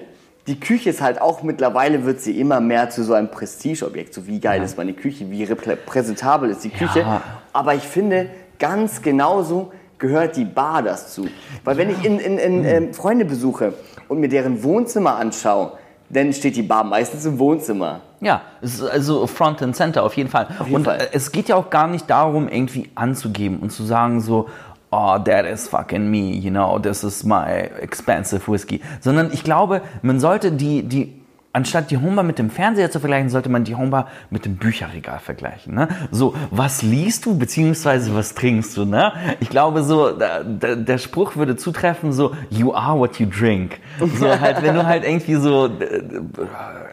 Die 0.46 0.60
Küche 0.60 0.90
ist 0.90 1.00
halt 1.00 1.18
auch 1.18 1.42
mittlerweile 1.42 2.04
wird 2.04 2.20
sie 2.20 2.38
immer 2.38 2.60
mehr 2.60 2.90
zu 2.90 3.02
so 3.02 3.14
einem 3.14 3.30
Prestigeobjekt. 3.30 4.12
So 4.12 4.26
wie 4.26 4.40
geil 4.40 4.62
ist 4.62 4.76
meine 4.76 4.92
Küche, 4.92 5.30
wie 5.30 5.44
reprä- 5.46 5.76
präsentabel 5.76 6.50
ist 6.50 6.62
die 6.62 6.68
Küche. 6.68 7.00
Ja. 7.00 7.22
Aber 7.54 7.74
ich 7.74 7.82
finde, 7.84 8.28
ganz 8.58 9.00
genauso 9.00 9.72
gehört 9.98 10.36
die 10.36 10.44
Bar 10.44 10.82
dazu. 10.82 11.26
Weil 11.64 11.78
wenn 11.78 11.88
ich 11.88 12.04
in, 12.04 12.18
in, 12.18 12.36
in 12.38 12.64
ähm, 12.66 12.92
Freunde 12.92 13.24
besuche 13.24 13.72
und 14.08 14.20
mir 14.20 14.28
deren 14.28 14.62
Wohnzimmer 14.62 15.16
anschaue, 15.16 15.72
dann 16.10 16.32
steht 16.32 16.56
die 16.56 16.62
Bar 16.62 16.84
meistens 16.84 17.24
im 17.24 17.38
Wohnzimmer. 17.38 18.00
Ja, 18.20 18.42
also 18.60 19.26
Front 19.26 19.62
and 19.62 19.74
Center 19.74 20.02
auf 20.02 20.16
jeden 20.16 20.28
Fall. 20.28 20.48
jeden 20.64 20.76
und 20.76 20.84
Fall. 20.84 21.08
es 21.12 21.32
geht 21.32 21.48
ja 21.48 21.56
auch 21.56 21.70
gar 21.70 21.86
nicht 21.86 22.10
darum, 22.10 22.48
irgendwie 22.48 22.90
anzugeben 22.94 23.60
und 23.60 23.70
zu 23.70 23.84
sagen 23.84 24.20
so, 24.20 24.48
oh, 24.90 25.18
that 25.18 25.46
is 25.46 25.68
fucking 25.68 26.10
me, 26.10 26.32
you 26.32 26.50
know, 26.50 26.78
this 26.78 27.02
is 27.04 27.24
my 27.24 27.70
expensive 27.80 28.50
whiskey. 28.50 28.80
Sondern 29.00 29.32
ich 29.32 29.44
glaube, 29.44 29.82
man 30.02 30.20
sollte 30.20 30.52
die, 30.52 30.82
die 30.82 31.19
anstatt 31.52 31.90
die 31.90 31.98
Homebar 31.98 32.22
mit 32.22 32.38
dem 32.38 32.48
Fernseher 32.48 32.90
zu 32.90 33.00
vergleichen, 33.00 33.28
sollte 33.28 33.48
man 33.48 33.64
die 33.64 33.74
Homebar 33.74 34.06
mit 34.30 34.44
dem 34.44 34.56
Bücherregal 34.56 35.18
vergleichen. 35.18 35.74
Ne? 35.74 35.88
So, 36.12 36.34
was 36.50 36.82
liest 36.82 37.26
du, 37.26 37.36
beziehungsweise 37.36 38.14
was 38.14 38.34
trinkst 38.34 38.76
du? 38.76 38.84
Ne? 38.84 39.12
Ich 39.40 39.48
glaube, 39.48 39.82
so, 39.82 40.12
da, 40.12 40.44
da, 40.44 40.76
der 40.76 40.98
Spruch 40.98 41.36
würde 41.36 41.56
zutreffen, 41.56 42.12
so, 42.12 42.34
you 42.50 42.72
are 42.72 42.98
what 42.98 43.18
you 43.18 43.26
drink. 43.26 43.80
So, 43.98 44.28
halt, 44.40 44.62
wenn 44.62 44.74
du 44.74 44.86
halt 44.86 45.04
irgendwie 45.04 45.34
so 45.34 45.66
äh, 45.66 46.02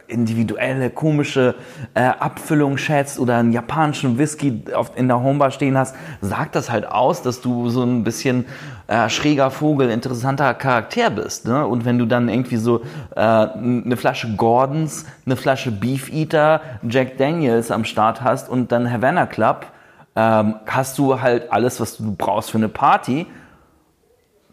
individuelle, 0.07 0.89
komische 0.89 1.55
äh, 1.93 2.01
Abfüllung 2.01 2.77
schätzt 2.77 3.19
oder 3.19 3.37
einen 3.37 3.51
japanischen 3.51 4.17
Whisky 4.17 4.63
auf, 4.73 4.91
in 4.95 5.07
der 5.07 5.21
Homebar 5.21 5.51
stehen 5.51 5.77
hast, 5.77 5.95
sagt 6.21 6.55
das 6.55 6.71
halt 6.71 6.87
aus, 6.87 7.21
dass 7.21 7.41
du 7.41 7.69
so 7.69 7.83
ein 7.83 8.03
bisschen 8.03 8.45
äh, 8.87 9.09
schräger 9.09 9.51
Vogel, 9.51 9.89
interessanter 9.89 10.53
Charakter 10.53 11.09
bist. 11.09 11.45
Ne? 11.45 11.65
Und 11.65 11.85
wenn 11.85 11.99
du 11.99 12.05
dann 12.05 12.29
irgendwie 12.29 12.57
so 12.57 12.81
äh, 13.15 13.19
eine 13.19 13.97
Flasche 13.97 14.35
Gordons, 14.35 15.05
eine 15.25 15.35
Flasche 15.35 15.71
Beef 15.71 16.11
Eater, 16.11 16.61
Jack 16.87 17.17
Daniels 17.17 17.71
am 17.71 17.83
Start 17.83 18.21
hast 18.21 18.49
und 18.49 18.71
dann 18.71 18.91
Havana 18.91 19.25
Club, 19.25 19.65
ähm, 20.15 20.55
hast 20.65 20.97
du 20.97 21.21
halt 21.21 21.51
alles, 21.51 21.79
was 21.79 21.97
du 21.97 22.15
brauchst 22.15 22.51
für 22.51 22.57
eine 22.57 22.69
Party. 22.69 23.27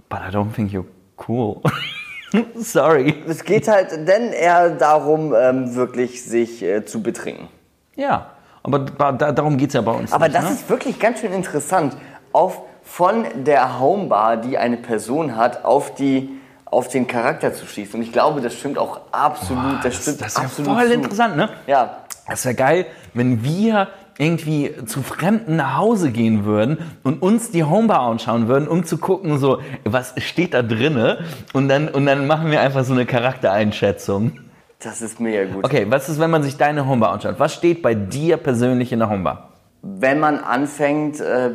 But 0.08 0.20
I 0.28 0.34
don't 0.34 0.52
think 0.52 0.72
you're 0.72 0.84
cool. 1.28 1.62
Sorry. 2.56 3.22
Es 3.28 3.44
geht 3.44 3.68
halt 3.68 3.92
denn 3.92 4.32
eher 4.32 4.70
darum, 4.70 5.34
ähm, 5.34 5.74
wirklich 5.74 6.24
sich 6.24 6.62
äh, 6.62 6.84
zu 6.84 7.02
betrinken. 7.02 7.48
Ja, 7.94 8.30
aber 8.64 8.80
da, 8.80 9.12
da, 9.12 9.32
darum 9.32 9.56
geht 9.56 9.68
es 9.68 9.74
ja 9.74 9.82
bei 9.82 9.92
uns. 9.92 10.12
Aber 10.12 10.26
nicht, 10.26 10.36
das 10.36 10.44
ne? 10.44 10.50
ist 10.50 10.68
wirklich 10.68 10.98
ganz 10.98 11.20
schön 11.20 11.32
interessant. 11.32 11.96
Auf, 12.32 12.62
von 12.84 13.24
der 13.44 13.80
Homebar, 13.80 14.36
die 14.36 14.56
eine 14.58 14.76
Person 14.76 15.36
hat, 15.36 15.64
auf, 15.64 15.94
die, 15.94 16.28
auf 16.66 16.88
den 16.88 17.06
Charakter 17.06 17.52
zu 17.52 17.66
schließen. 17.66 17.96
Und 18.00 18.02
ich 18.06 18.12
glaube, 18.12 18.40
das 18.40 18.54
stimmt 18.54 18.78
auch 18.78 19.00
absolut. 19.10 19.84
das, 19.84 20.02
stimmt 20.02 20.20
das 20.20 20.28
ist 20.28 20.38
ja 20.38 20.44
absolut 20.44 20.72
voll 20.72 20.86
zu. 20.86 20.92
interessant, 20.94 21.36
ne? 21.36 21.48
Ja, 21.66 21.96
Das 22.28 22.44
wäre 22.44 22.54
geil, 22.54 22.86
wenn 23.14 23.42
wir 23.42 23.88
irgendwie 24.16 24.72
zu 24.86 25.02
Fremden 25.02 25.56
nach 25.56 25.76
Hause 25.76 26.12
gehen 26.12 26.44
würden 26.44 26.78
und 27.02 27.20
uns 27.20 27.50
die 27.50 27.64
Homebar 27.64 28.00
anschauen 28.00 28.46
würden, 28.46 28.68
um 28.68 28.84
zu 28.84 28.98
gucken, 28.98 29.38
so, 29.38 29.58
was 29.84 30.14
steht 30.18 30.54
da 30.54 30.62
drinne? 30.62 31.24
Und 31.52 31.68
dann, 31.68 31.88
und 31.88 32.06
dann 32.06 32.28
machen 32.28 32.50
wir 32.52 32.60
einfach 32.60 32.84
so 32.84 32.92
eine 32.92 33.06
Charaktereinschätzung. 33.06 34.38
das 34.78 35.02
ist 35.02 35.18
mega 35.18 35.44
gut. 35.52 35.64
Okay, 35.64 35.86
was 35.88 36.08
ist, 36.08 36.20
wenn 36.20 36.30
man 36.30 36.44
sich 36.44 36.56
deine 36.56 36.86
Homebar 36.86 37.12
anschaut? 37.12 37.36
Was 37.38 37.54
steht 37.54 37.82
bei 37.82 37.94
dir 37.94 38.36
persönlich 38.36 38.92
in 38.92 39.00
der 39.00 39.10
Homebar? 39.10 39.48
Wenn 39.82 40.20
man 40.20 40.38
anfängt, 40.38 41.20
äh, 41.20 41.50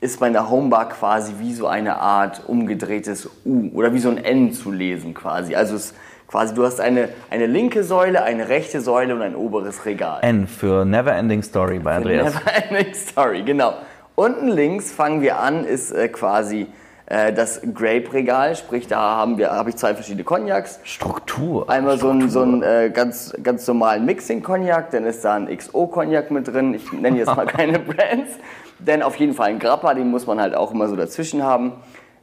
ist 0.00 0.20
meine 0.20 0.50
Homebar 0.50 0.88
quasi 0.88 1.34
wie 1.38 1.54
so 1.54 1.66
eine 1.66 1.98
Art 1.98 2.42
umgedrehtes 2.46 3.30
U 3.44 3.70
oder 3.74 3.92
wie 3.94 3.98
so 3.98 4.10
ein 4.10 4.18
N 4.18 4.52
zu 4.52 4.70
lesen 4.70 5.14
quasi. 5.14 5.54
Also 5.54 5.76
es 5.76 5.94
quasi 6.26 6.54
du 6.54 6.64
hast 6.64 6.80
eine, 6.80 7.08
eine 7.30 7.46
linke 7.46 7.84
Säule, 7.84 8.22
eine 8.22 8.48
rechte 8.48 8.80
Säule 8.80 9.14
und 9.14 9.22
ein 9.22 9.34
oberes 9.34 9.84
Regal. 9.84 10.20
N 10.22 10.46
für 10.46 10.84
Neverending 10.84 11.42
Story 11.42 11.78
bei 11.78 11.96
Andreas. 11.96 12.34
Neverending 12.34 12.94
Story, 12.94 13.42
genau. 13.42 13.74
Unten 14.14 14.48
links 14.48 14.92
fangen 14.92 15.20
wir 15.20 15.38
an, 15.38 15.64
ist 15.64 15.92
äh, 15.92 16.08
quasi 16.08 16.66
das 17.06 17.60
Grape-Regal, 17.62 18.56
sprich 18.56 18.88
da 18.88 18.98
haben 18.98 19.38
wir, 19.38 19.50
habe 19.52 19.70
ich 19.70 19.76
zwei 19.76 19.94
verschiedene 19.94 20.24
Cognacs. 20.24 20.80
Struktur. 20.82 21.70
Einmal 21.70 21.98
so 21.98 22.10
einen 22.10 22.28
so 22.28 22.42
einen, 22.42 22.62
äh, 22.64 22.90
ganz, 22.92 23.32
ganz 23.42 23.66
normalen 23.68 24.04
Mixing-Cognac, 24.06 24.90
dann 24.90 25.04
ist 25.04 25.24
da 25.24 25.34
ein 25.34 25.46
XO-Cognac 25.46 26.32
mit 26.32 26.48
drin. 26.48 26.74
Ich 26.74 26.92
nenne 26.92 27.18
jetzt 27.18 27.34
mal 27.34 27.46
keine 27.46 27.78
Brands. 27.78 28.32
Dann 28.80 29.02
auf 29.02 29.16
jeden 29.16 29.34
Fall 29.34 29.50
ein 29.50 29.58
Grappa, 29.60 29.94
den 29.94 30.10
muss 30.10 30.26
man 30.26 30.40
halt 30.40 30.56
auch 30.56 30.72
immer 30.72 30.88
so 30.88 30.96
dazwischen 30.96 31.44
haben. 31.44 31.74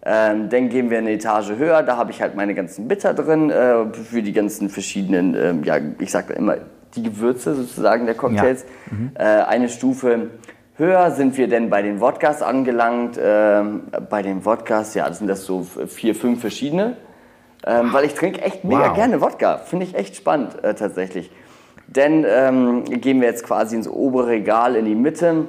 Ähm, 0.05 0.49
dann 0.49 0.67
gehen 0.67 0.89
wir 0.89 0.97
eine 0.97 1.11
Etage 1.11 1.51
höher, 1.51 1.81
da 1.81 1.95
habe 1.95 2.11
ich 2.11 2.21
halt 2.21 2.35
meine 2.35 2.53
ganzen 2.53 2.89
Bitter 2.89 3.13
drin, 3.13 3.49
äh, 3.49 3.85
für 3.93 4.21
die 4.21 4.33
ganzen 4.33 4.67
verschiedenen, 4.67 5.33
ähm, 5.33 5.63
ja, 5.63 5.77
ich 5.99 6.11
sag 6.11 6.29
immer, 6.29 6.57
die 6.95 7.03
Gewürze 7.03 7.55
sozusagen 7.55 8.05
der 8.05 8.15
Cocktails. 8.15 8.65
Äh, 9.15 9.23
eine 9.23 9.69
Stufe 9.69 10.29
höher 10.75 11.11
sind 11.11 11.37
wir 11.37 11.47
denn 11.47 11.69
bei 11.69 11.81
den 11.81 11.99
Wodkas 11.99 12.41
angelangt. 12.41 13.19
Ähm, 13.21 13.83
bei 14.09 14.21
den 14.21 14.45
Wodkas, 14.45 14.93
ja, 14.93 15.11
sind 15.13 15.27
das 15.27 15.45
so 15.45 15.65
vier, 15.87 16.15
fünf 16.15 16.41
verschiedene. 16.41 16.97
Ähm, 17.65 17.93
weil 17.93 18.05
ich 18.05 18.13
trinke 18.13 18.41
echt 18.41 18.63
mega 18.65 18.89
Wow. 18.89 18.95
gerne 18.95 19.21
Wodka. 19.21 19.57
Finde 19.57 19.85
ich 19.85 19.95
echt 19.95 20.15
spannend 20.15 20.63
äh, 20.63 20.73
tatsächlich. 20.73 21.31
Dann 21.87 22.25
ähm, 22.27 22.83
gehen 22.85 23.21
wir 23.21 23.27
jetzt 23.27 23.43
quasi 23.45 23.75
ins 23.75 23.87
obere 23.87 24.27
Regal 24.27 24.75
in 24.75 24.85
die 24.85 24.95
Mitte. 24.95 25.45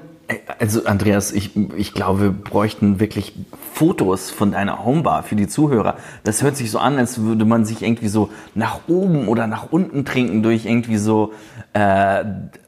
Also 0.59 0.85
Andreas, 0.85 1.33
ich, 1.33 1.51
ich 1.77 1.93
glaube, 1.93 2.21
wir 2.23 2.31
bräuchten 2.31 3.01
wirklich 3.01 3.35
Fotos 3.75 4.31
von 4.31 4.53
deiner 4.53 4.85
Homebar 4.85 5.23
für 5.23 5.37
die 5.37 5.49
Zuhörer. 5.49 5.97
Das 6.23 6.43
hört 6.43 6.57
sich 6.57 6.71
so 6.71 6.79
an, 6.79 6.99
als 6.99 7.21
würde 7.21 7.45
man 7.45 7.65
sich 7.65 7.83
irgendwie 7.83 8.09
so 8.09 8.31
nach 8.55 8.81
oben 8.89 9.29
oder 9.29 9.47
nach 9.47 9.71
unten 9.71 10.05
trinken 10.05 10.43
durch 10.43 10.65
irgendwie 10.65 10.97
so 10.97 11.33
äh, 11.75 12.25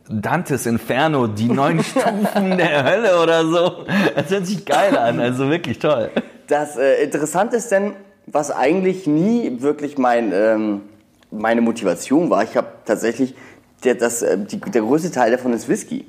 Dantes 0.08 0.66
Inferno, 0.66 1.26
die 1.26 1.48
neun 1.48 1.82
Stufen 1.82 2.56
der 2.56 2.84
Hölle 2.84 3.20
oder 3.22 3.44
so. 3.44 3.84
Das 4.14 4.30
hört 4.30 4.46
sich 4.46 4.64
geil 4.64 4.96
an, 4.96 5.18
also 5.18 5.50
wirklich 5.50 5.78
toll. 5.78 6.10
Das 6.46 6.76
äh, 6.76 7.02
Interessante 7.02 7.56
ist 7.56 7.72
denn, 7.72 7.94
was 8.26 8.50
eigentlich 8.50 9.06
nie 9.06 9.60
wirklich 9.60 9.98
mein, 9.98 10.32
ähm, 10.32 10.82
meine 11.30 11.60
Motivation 11.60 12.30
war. 12.30 12.44
Ich 12.44 12.56
habe 12.56 12.68
tatsächlich, 12.84 13.34
der, 13.82 13.96
das, 13.96 14.22
äh, 14.22 14.38
die, 14.38 14.60
der 14.60 14.82
größte 14.82 15.10
Teil 15.10 15.32
davon 15.32 15.52
ist 15.52 15.68
Whisky. 15.68 16.04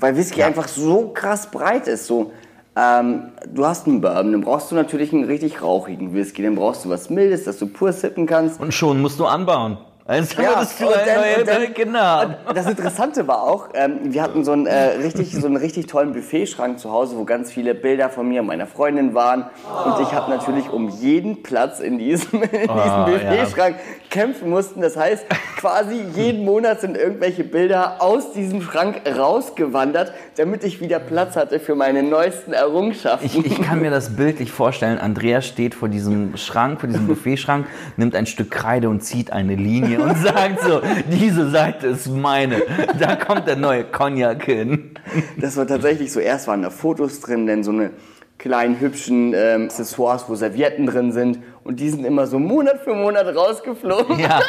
Weil 0.00 0.16
Whisky 0.16 0.42
einfach 0.42 0.68
so 0.68 1.08
krass 1.14 1.50
breit 1.50 1.86
ist. 1.86 2.06
So, 2.06 2.32
ähm, 2.76 3.32
du 3.52 3.66
hast 3.66 3.86
einen 3.86 4.00
Bourbon, 4.00 4.32
dann 4.32 4.40
brauchst 4.42 4.70
du 4.70 4.74
natürlich 4.74 5.12
einen 5.12 5.24
richtig 5.24 5.62
rauchigen 5.62 6.12
Whisky. 6.12 6.42
Dann 6.42 6.54
brauchst 6.54 6.84
du 6.84 6.90
was 6.90 7.10
Mildes, 7.10 7.44
dass 7.44 7.58
du 7.58 7.66
pur 7.66 7.92
sippen 7.92 8.26
kannst. 8.26 8.60
Und 8.60 8.74
schon 8.74 9.00
musst 9.00 9.18
du 9.18 9.26
anbauen. 9.26 9.78
Also 10.08 10.40
Ja, 10.40 10.50
würdest 10.56 10.80
du 10.80 10.86
und 10.86 10.94
eine 10.94 11.04
neue 11.20 11.36
und 11.40 11.48
dann- 11.48 12.00
haben. 12.00 12.34
Und 12.48 12.56
das 12.56 12.66
Interessante 12.66 13.26
war 13.26 13.42
auch, 13.42 13.68
ähm, 13.74 13.98
wir 14.04 14.22
hatten 14.22 14.44
so 14.44 14.52
einen, 14.52 14.66
äh, 14.66 14.90
richtig, 15.02 15.32
so 15.32 15.46
einen 15.48 15.56
richtig 15.56 15.86
tollen 15.86 16.12
Buffetschrank 16.12 16.78
zu 16.78 16.92
Hause, 16.92 17.16
wo 17.16 17.24
ganz 17.24 17.50
viele 17.50 17.74
Bilder 17.74 18.08
von 18.08 18.28
mir 18.28 18.40
und 18.42 18.46
meiner 18.46 18.66
Freundin 18.68 19.14
waren. 19.14 19.46
Und 19.84 20.00
ich 20.00 20.12
habe 20.12 20.30
natürlich 20.30 20.70
um 20.70 20.88
jeden 20.88 21.42
Platz 21.42 21.80
in 21.80 21.98
diesem, 21.98 22.42
in 22.42 22.50
diesem 22.50 22.70
Ah, 22.70 23.06
Buffetschrank 23.06 23.76
kämpfen 24.08 24.48
mussten. 24.48 24.80
Das 24.80 24.96
heißt, 24.96 25.26
quasi 25.58 26.00
jeden 26.14 26.44
Monat 26.44 26.80
sind 26.80 26.96
irgendwelche 26.96 27.42
Bilder 27.42 27.96
aus 28.00 28.32
diesem 28.32 28.62
Schrank 28.62 29.00
rausgewandert, 29.18 30.12
damit 30.36 30.62
ich 30.62 30.80
wieder 30.80 31.00
Platz 31.00 31.34
hatte 31.34 31.58
für 31.58 31.74
meine 31.74 32.04
neuesten 32.04 32.52
Errungenschaften. 32.52 33.26
Ich, 33.26 33.44
ich 33.44 33.60
kann 33.62 33.80
mir 33.80 33.90
das 33.90 34.14
bildlich 34.14 34.52
vorstellen. 34.52 34.98
Andreas 34.98 35.46
steht 35.46 35.74
vor 35.74 35.88
diesem 35.88 36.36
Schrank, 36.36 36.78
vor 36.80 36.88
diesem 36.88 37.06
Buffetschrank, 37.08 37.66
nimmt 37.96 38.14
ein 38.14 38.26
Stück 38.26 38.52
Kreide 38.52 38.88
und 38.88 39.00
zieht 39.02 39.32
eine 39.32 39.56
Linie 39.56 39.95
und 39.98 40.16
sagt 40.18 40.60
so, 40.60 40.80
diese 41.10 41.50
Seite 41.50 41.88
ist 41.88 42.08
meine. 42.08 42.62
Da 42.98 43.16
kommt 43.16 43.46
der 43.46 43.56
neue 43.56 43.84
Cognac 43.84 44.44
hin. 44.44 44.92
Das 45.38 45.56
war 45.56 45.66
tatsächlich 45.66 46.12
so. 46.12 46.20
Erst 46.20 46.48
waren 46.48 46.62
da 46.62 46.70
Fotos 46.70 47.20
drin, 47.20 47.46
dann 47.46 47.64
so 47.64 47.70
eine 47.70 47.90
kleinen 48.38 48.78
hübschen 48.80 49.32
ähm, 49.34 49.64
Accessoires, 49.64 50.26
wo 50.28 50.34
Servietten 50.34 50.86
drin 50.86 51.12
sind. 51.12 51.38
Und 51.64 51.80
die 51.80 51.88
sind 51.88 52.04
immer 52.04 52.26
so 52.26 52.38
Monat 52.38 52.80
für 52.84 52.94
Monat 52.94 53.34
rausgeflogen. 53.34 54.18
Ja, 54.18 54.40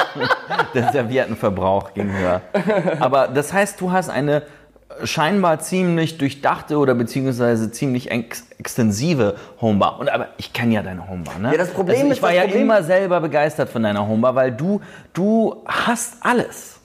der 0.74 0.92
Serviettenverbrauch 0.92 1.94
ging 1.94 2.12
höher. 2.12 2.42
Aber 3.00 3.28
das 3.28 3.54
heißt, 3.54 3.80
du 3.82 3.92
hast 3.92 4.10
eine 4.10 4.44
scheinbar 5.04 5.60
ziemlich 5.60 6.18
durchdachte 6.18 6.78
oder 6.78 6.96
beziehungsweise 6.96 7.72
ziemlich 7.72 8.12
ex 8.12 8.48
extensive 8.58 9.36
Homebar. 9.62 10.00
Und 10.00 10.10
aber 10.10 10.30
ich 10.38 10.52
kenne 10.54 10.74
ja 10.74 10.82
deine 10.82 11.08
Homebar, 11.08 11.40
ne? 11.40 11.52
Ja, 11.52 11.58
das 11.58 11.70
Problem 11.70 11.96
also 11.96 12.08
ich 12.08 12.12
ist, 12.14 12.22
war 12.22 12.30
das 12.30 12.38
ja 12.38 12.44
Problem- 12.44 12.62
immer 12.64 12.84
selber 12.84 13.22
begeistert 13.22 13.70
von 13.70 13.84
deiner 13.84 14.08
Homebar, 14.08 14.36
weil 14.36 14.52
du 14.52 14.82
du 15.14 15.58
hast 15.66 16.18
alles. 16.22 16.80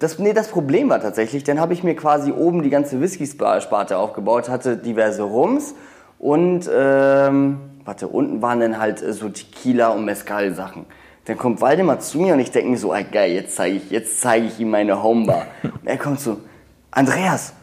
Das, 0.00 0.18
nee, 0.18 0.32
das 0.32 0.48
Problem 0.48 0.90
war 0.90 1.00
tatsächlich, 1.00 1.44
dann 1.44 1.60
habe 1.60 1.72
ich 1.72 1.82
mir 1.84 1.94
quasi 1.94 2.32
oben 2.32 2.62
die 2.62 2.68
ganze 2.68 3.00
Whisky-Sparte 3.00 3.96
aufgebaut, 3.96 4.48
hatte 4.48 4.76
diverse 4.76 5.22
Rums 5.22 5.74
und, 6.18 6.68
ähm, 6.74 7.58
warte, 7.84 8.08
unten 8.08 8.42
waren 8.42 8.60
dann 8.60 8.78
halt 8.78 9.00
äh, 9.02 9.12
so 9.12 9.28
Tequila- 9.28 9.90
und 9.90 10.04
Mezcal-Sachen. 10.04 10.84
Dann 11.26 11.38
kommt 11.38 11.60
Waldemar 11.62 12.00
zu 12.00 12.18
mir 12.18 12.34
und 12.34 12.40
ich 12.40 12.50
denke 12.50 12.70
mir 12.70 12.76
so, 12.76 12.92
ey, 12.92 13.04
geil, 13.04 13.32
jetzt 13.32 13.56
zeige 13.56 13.76
ich, 13.76 13.90
jetzt 13.90 14.20
zeige 14.20 14.46
ich 14.46 14.58
ihm 14.60 14.70
meine 14.70 15.02
Homebar. 15.02 15.46
Und 15.62 15.72
er 15.86 15.96
kommt 15.96 16.20
so, 16.20 16.38
Andreas, 16.96 17.54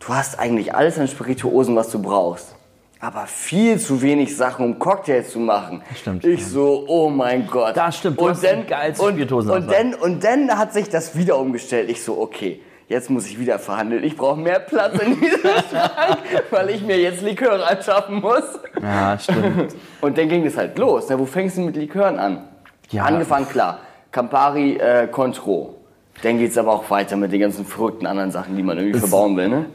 du 0.00 0.08
hast 0.08 0.36
eigentlich 0.40 0.74
alles 0.74 0.98
an 0.98 1.06
Spirituosen, 1.06 1.76
was 1.76 1.90
du 1.90 2.02
brauchst. 2.02 2.56
Aber 2.98 3.26
viel 3.26 3.78
zu 3.78 4.02
wenig 4.02 4.36
Sachen, 4.36 4.64
um 4.64 4.78
Cocktails 4.80 5.30
zu 5.30 5.38
machen. 5.38 5.80
Stimmt. 5.94 6.24
Ich 6.24 6.44
so, 6.44 6.84
oh 6.88 7.08
mein 7.08 7.46
Gott. 7.46 7.76
Das 7.76 7.98
stimmt, 7.98 8.18
und, 8.18 8.36
Spirituosen 8.36 9.50
und, 9.52 9.68
Auswahl. 9.68 9.92
dann, 9.92 9.94
und 9.94 10.24
dann 10.24 10.58
hat 10.58 10.72
sich 10.72 10.88
das 10.88 11.16
wieder 11.16 11.38
umgestellt. 11.38 11.88
Ich 11.88 12.02
so, 12.02 12.20
okay, 12.20 12.62
jetzt 12.88 13.08
muss 13.08 13.26
ich 13.26 13.38
wieder 13.38 13.60
verhandeln. 13.60 14.02
Ich 14.02 14.16
brauche 14.16 14.40
mehr 14.40 14.58
Platz 14.58 14.98
in 15.00 15.20
diesem 15.20 15.40
Schrank, 15.70 16.18
weil 16.50 16.70
ich 16.70 16.82
mir 16.82 16.98
jetzt 16.98 17.22
Likör 17.22 17.64
anschaffen 17.64 18.20
muss. 18.20 18.42
Ja, 18.82 19.16
stimmt. 19.20 19.76
Und 20.00 20.18
dann 20.18 20.28
ging 20.28 20.44
es 20.44 20.56
halt 20.56 20.76
los. 20.76 21.06
Na, 21.08 21.16
wo 21.16 21.26
fängst 21.26 21.56
du 21.56 21.60
mit 21.60 21.76
Likören 21.76 22.18
an? 22.18 22.48
Ja. 22.90 23.04
Angefangen, 23.04 23.48
klar. 23.48 23.78
Campari 24.10 24.78
äh, 24.78 25.06
Contro. 25.06 25.79
Dann 26.22 26.38
geht 26.38 26.50
es 26.50 26.58
aber 26.58 26.72
auch 26.72 26.90
weiter 26.90 27.16
mit 27.16 27.32
den 27.32 27.40
ganzen 27.40 27.64
verrückten 27.64 28.06
anderen 28.06 28.30
Sachen, 28.30 28.56
die 28.56 28.62
man 28.62 28.78
irgendwie 28.78 28.98
verbauen 28.98 29.36
will. 29.36 29.48
Ne? 29.48 29.66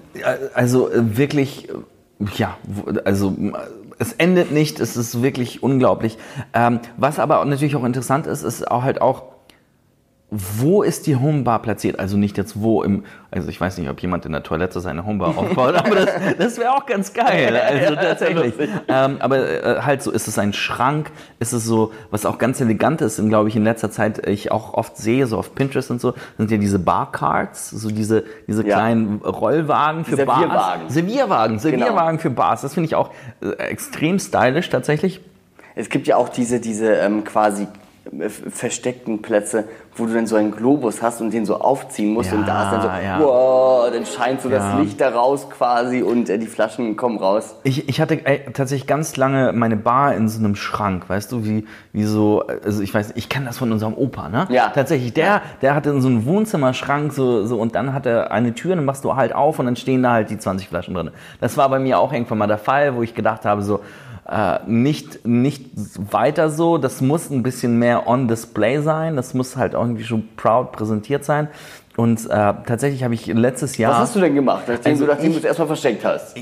Also 0.54 0.92
äh, 0.92 1.18
wirklich, 1.18 1.70
äh, 1.70 1.74
ja, 2.36 2.58
also 3.04 3.30
äh, 3.30 3.52
es 3.98 4.14
endet 4.14 4.52
nicht, 4.52 4.80
es 4.80 4.98
ist 4.98 5.22
wirklich 5.22 5.64
unglaublich. 5.64 6.18
Ähm, 6.54 6.80
was 6.98 7.20
aber 7.20 7.44
natürlich 7.46 7.76
auch 7.76 7.84
interessant 7.84 8.28
ist, 8.28 8.44
ist 8.44 8.70
auch 8.70 8.84
halt 8.84 9.02
auch, 9.02 9.24
wo 10.60 10.84
ist 10.84 11.08
die 11.08 11.16
Homebar 11.16 11.62
platziert? 11.62 12.00
Also 12.00 12.18
nicht 12.18 12.38
jetzt 12.38 12.62
wo 12.62 12.84
im, 12.84 13.04
also 13.32 13.48
ich 13.50 13.60
weiß 13.62 13.78
nicht, 13.78 13.90
ob 13.90 14.02
jemand 14.02 14.26
in 14.26 14.32
der 14.34 14.44
Toilette 14.44 14.80
seine 14.80 15.06
Homebar 15.06 15.38
aufbaut, 15.38 15.76
aber 15.76 15.96
das, 15.96 16.10
das 16.38 16.58
wäre 16.58 16.72
auch 16.74 16.86
ganz 16.86 17.14
geil. 17.14 17.56
Also 17.56 17.96
tatsächlich. 17.96 18.54
Ähm, 18.88 19.18
aber 19.20 19.38
äh, 19.64 19.82
halt 19.82 20.02
so, 20.04 20.12
ist 20.12 20.28
es 20.28 20.38
ein 20.38 20.54
Schrank? 20.54 21.12
Ist 21.40 21.54
es 21.54 21.64
so, 21.66 21.92
was 22.12 22.26
auch 22.26 22.38
ganz 22.38 22.60
elegant 22.60 23.02
ist, 23.02 23.20
und 23.20 23.30
glaube 23.30 23.50
ich 23.50 23.56
in 23.56 23.64
letzter 23.64 23.92
Zeit 23.92 24.28
ich 24.28 24.52
auch 24.52 24.74
oft 24.74 24.98
sehe, 24.98 25.28
so 25.28 25.38
auf 25.38 25.56
Pinterest 25.56 25.92
und 25.92 26.02
so, 26.02 26.14
sind 26.38 26.52
ja 26.52 26.58
diese 26.58 26.80
Barcards, 26.80 27.70
so 27.70 27.90
diese, 27.90 28.24
diese 28.48 28.66
Ja. 28.68 28.76
kleinen 28.76 29.22
Rollwagen 29.22 30.06
für 30.06 30.18
Bars. 30.26 30.40
Servierwagen. 30.40 30.90
Servierwagen, 30.90 31.60
Servierwagen 31.60 32.18
Genau. 32.18 32.22
für 32.22 32.30
Bars. 32.30 32.62
Das 32.62 32.74
finde 32.74 32.88
ich 32.88 32.96
auch 32.96 33.12
äh, 33.42 33.50
extrem 33.64 34.20
stylisch 34.20 34.70
tatsächlich. 34.70 35.22
Es 35.76 35.90
gibt 35.90 36.08
ja 36.08 36.16
auch 36.16 36.30
diese, 36.30 36.60
diese 36.60 36.94
ähm, 36.94 37.24
quasi 37.26 37.68
versteckten 38.50 39.22
Plätze, 39.22 39.66
wo 39.96 40.06
du 40.06 40.14
dann 40.14 40.28
so 40.28 40.36
einen 40.36 40.52
Globus 40.52 41.02
hast 41.02 41.22
und 41.22 41.34
den 41.34 41.46
so 41.46 41.60
aufziehen 41.60 42.14
musst 42.14 42.32
Ja, 42.32 42.38
und 42.38 42.48
da 42.48 42.64
ist 42.64 42.72
dann 42.72 42.82
so, 42.82 42.88
ja. 42.88 43.20
wow, 43.20 43.90
dann 43.92 44.06
scheint 44.06 44.42
so 44.42 44.50
Ja. 44.50 44.58
das 44.74 44.80
Licht 44.86 45.02
da 45.02 45.10
raus 45.10 45.48
quasi 45.50 46.02
und 46.02 46.30
äh, 46.30 46.38
die 46.38 46.48
Flaschen 46.48 46.96
kommen 46.98 47.18
raus. 47.18 47.56
Ich, 47.64 47.90
ich 47.90 48.00
hatte 48.02 48.26
ey, 48.26 48.42
tatsächlich 48.54 48.88
ganz 48.88 49.18
lange 49.18 49.54
meine 49.54 49.76
Bar 49.76 50.14
in 50.16 50.28
so 50.30 50.40
einem 50.40 50.56
Schrank, 50.56 51.10
weißt 51.10 51.32
du, 51.32 51.46
wie, 51.46 51.66
wie 51.94 52.04
so, 52.04 52.44
also 52.64 52.82
ich 52.82 52.94
weiß, 52.94 53.14
ich 53.16 53.30
kenne 53.30 53.48
das 53.48 53.58
von 53.58 53.72
unserem 53.72 53.94
Opa, 53.96 54.30
ne? 54.30 54.48
Ja. 54.50 54.70
Tatsächlich, 54.70 55.14
der, 55.14 55.42
der 55.62 55.76
hatte 55.76 55.90
in 55.90 56.02
so 56.02 56.08
einem 56.08 56.26
Wohnzimmerschrank 56.26 57.12
so, 57.14 57.46
so 57.46 57.60
und 57.60 57.76
dann 57.76 57.94
hat 57.94 58.06
er 58.06 58.32
eine 58.32 58.54
Tür, 58.54 58.76
dann 58.76 58.86
machst 58.86 59.04
du 59.04 59.16
halt 59.16 59.34
auf 59.34 59.60
und 59.60 59.66
dann 59.66 59.76
stehen 59.76 60.04
da 60.04 60.12
halt 60.12 60.30
die 60.30 60.38
20 60.38 60.68
Flaschen 60.68 60.94
drin. 60.94 61.12
Das 61.42 61.58
war 61.58 61.70
bei 61.70 61.80
mir 61.80 62.00
auch 62.00 62.14
irgendwann 62.14 62.38
mal 62.38 62.48
der 62.48 62.58
Fall, 62.58 62.96
wo 62.96 63.02
ich 63.02 63.16
gedacht 63.16 63.46
habe, 63.46 63.62
so, 63.64 63.80
äh, 64.28 64.60
nicht, 64.66 65.26
nicht 65.26 65.66
weiter 66.12 66.50
so, 66.50 66.78
das 66.78 67.02
muss 67.02 67.30
ein 67.30 67.44
bisschen 67.44 67.78
mehr 67.78 68.08
on 68.08 68.28
display 68.28 68.82
sein, 68.82 69.16
das 69.16 69.34
muss 69.34 69.56
halt 69.56 69.76
auch 69.76 69.84
irgendwie 69.84 70.04
schon 70.04 70.28
proud 70.36 70.72
präsentiert 70.72 71.24
sein. 71.24 71.48
Und 71.98 72.26
äh, 72.26 72.30
tatsächlich 72.30 73.04
habe 73.04 73.14
ich 73.14 73.28
letztes 73.28 73.78
Jahr. 73.78 73.94
Was 73.94 74.00
hast 74.00 74.16
du 74.16 74.20
denn 74.20 74.36
gemacht, 74.36 74.64
nachdem 74.68 74.92
Also 74.92 75.06
du, 75.06 75.12
nachdem 75.12 75.32
du 75.32 75.38
es 75.38 75.46
erstmal 75.46 75.68
versteckt 75.68 76.04
hast? 76.04 76.36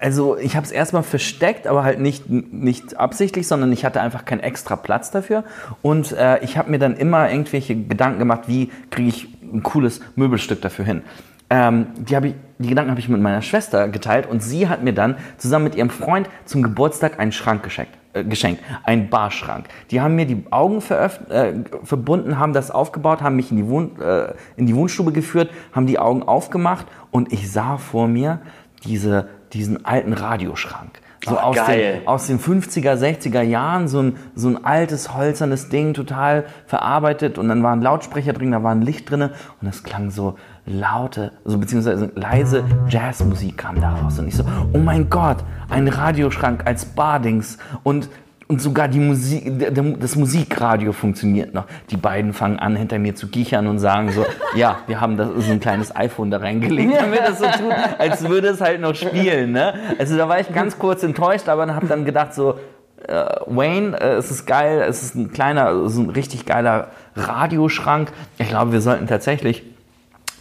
Also 0.00 0.36
ich 0.36 0.56
habe 0.56 0.66
es 0.66 0.72
erstmal 0.72 1.04
versteckt, 1.04 1.68
aber 1.68 1.84
halt 1.84 2.00
nicht, 2.00 2.28
nicht 2.28 2.98
absichtlich, 2.98 3.46
sondern 3.46 3.70
ich 3.70 3.84
hatte 3.84 4.00
einfach 4.00 4.24
keinen 4.24 4.40
extra 4.40 4.74
Platz 4.74 5.12
dafür. 5.12 5.44
Und 5.82 6.12
äh, 6.12 6.42
ich 6.42 6.58
habe 6.58 6.70
mir 6.70 6.78
dann 6.78 6.96
immer 6.96 7.30
irgendwelche 7.30 7.76
Gedanken 7.76 8.18
gemacht, 8.18 8.42
wie 8.46 8.70
kriege 8.90 9.08
ich 9.08 9.28
ein 9.52 9.62
cooles 9.62 10.00
Möbelstück 10.16 10.60
dafür 10.62 10.84
hin. 10.84 11.02
Ähm, 11.50 11.86
die, 11.96 12.14
hab 12.14 12.24
ich, 12.24 12.34
die 12.58 12.68
Gedanken 12.68 12.90
habe 12.90 13.00
ich 13.00 13.08
mit 13.08 13.20
meiner 13.20 13.42
Schwester 13.42 13.88
geteilt 13.88 14.26
und 14.26 14.42
sie 14.42 14.68
hat 14.68 14.82
mir 14.82 14.92
dann 14.92 15.16
zusammen 15.38 15.64
mit 15.64 15.74
ihrem 15.74 15.90
Freund 15.90 16.28
zum 16.44 16.62
Geburtstag 16.62 17.18
einen 17.18 17.32
Schrank 17.32 17.62
geschenkt. 17.62 17.98
Äh, 18.14 18.24
geschenkt, 18.24 18.62
einen 18.84 19.10
Barschrank. 19.10 19.66
Die 19.90 20.00
haben 20.00 20.14
mir 20.14 20.26
die 20.26 20.44
Augen 20.50 20.82
äh, 20.88 21.52
verbunden, 21.82 22.38
haben 22.38 22.52
das 22.52 22.70
aufgebaut, 22.70 23.20
haben 23.20 23.36
mich 23.36 23.50
in 23.50 23.58
die, 23.58 23.66
Wohn 23.68 24.00
äh, 24.00 24.32
in 24.56 24.66
die 24.66 24.74
Wohnstube 24.74 25.12
geführt, 25.12 25.50
haben 25.72 25.86
die 25.86 25.98
Augen 25.98 26.22
aufgemacht 26.22 26.86
und 27.10 27.32
ich 27.32 27.50
sah 27.50 27.76
vor 27.76 28.08
mir 28.08 28.40
diese, 28.84 29.28
diesen 29.52 29.84
alten 29.84 30.12
Radioschrank. 30.12 31.00
So 31.26 31.36
Ah, 31.36 31.42
aus, 31.42 31.56
geil. 31.56 31.98
den, 31.98 32.08
aus 32.08 32.26
den 32.28 32.38
50er, 32.38 32.94
60er 32.94 33.42
Jahren, 33.42 33.88
so 33.88 34.00
ein, 34.00 34.16
so 34.34 34.48
ein 34.48 34.64
altes, 34.64 35.14
holzernes 35.14 35.68
Ding, 35.68 35.92
total 35.92 36.44
verarbeitet. 36.66 37.38
Und 37.38 37.48
dann 37.48 37.62
waren 37.62 37.82
Lautsprecher 37.82 38.32
drin, 38.32 38.52
da 38.52 38.62
war 38.62 38.70
ein 38.70 38.82
Licht 38.82 39.10
drin. 39.10 39.30
Und 39.60 39.68
es 39.68 39.82
klang 39.82 40.10
so 40.10 40.36
laute, 40.68 41.32
also 41.44 41.58
beziehungsweise 41.58 42.10
leise 42.14 42.64
Jazzmusik 42.88 43.58
kam 43.58 43.80
da 43.80 43.94
raus. 43.94 44.18
Und 44.18 44.28
ich 44.28 44.36
so, 44.36 44.44
oh 44.72 44.78
mein 44.78 45.10
Gott, 45.10 45.38
ein 45.68 45.88
Radioschrank 45.88 46.66
als 46.66 46.84
Bardings. 46.84 47.58
Und 47.82 48.08
und 48.48 48.62
sogar 48.62 48.88
die 48.88 48.98
Musik, 48.98 49.52
das 50.00 50.16
Musikradio 50.16 50.92
funktioniert 50.92 51.52
noch. 51.52 51.66
Die 51.90 51.98
beiden 51.98 52.32
fangen 52.32 52.58
an, 52.58 52.76
hinter 52.76 52.98
mir 52.98 53.14
zu 53.14 53.28
kichern 53.28 53.66
und 53.66 53.78
sagen 53.78 54.10
so, 54.10 54.24
ja, 54.56 54.78
wir 54.86 55.02
haben 55.02 55.18
das, 55.18 55.28
so 55.36 55.52
ein 55.52 55.60
kleines 55.60 55.94
iPhone 55.94 56.30
da 56.30 56.38
reingelegt, 56.38 56.98
damit 56.98 57.20
das 57.20 57.38
so 57.38 57.44
tut, 57.44 57.74
als 57.98 58.26
würde 58.26 58.48
es 58.48 58.62
halt 58.62 58.80
noch 58.80 58.94
spielen. 58.94 59.52
Ne? 59.52 59.74
Also 59.98 60.16
da 60.16 60.30
war 60.30 60.40
ich 60.40 60.50
ganz 60.52 60.78
kurz 60.78 61.02
enttäuscht, 61.02 61.48
aber 61.50 61.74
habe 61.74 61.86
dann 61.86 62.06
gedacht 62.06 62.32
so, 62.32 62.58
äh, 63.06 63.26
Wayne, 63.46 64.00
äh, 64.00 64.14
es 64.14 64.30
ist 64.30 64.46
geil, 64.46 64.82
es 64.88 65.02
ist 65.02 65.14
ein 65.14 65.30
kleiner, 65.30 65.70
es 65.70 65.92
ist 65.92 65.98
ein 65.98 66.10
richtig 66.10 66.46
geiler 66.46 66.88
Radioschrank. 67.16 68.10
Ich 68.38 68.48
glaube, 68.48 68.72
wir 68.72 68.80
sollten 68.80 69.06
tatsächlich 69.06 69.62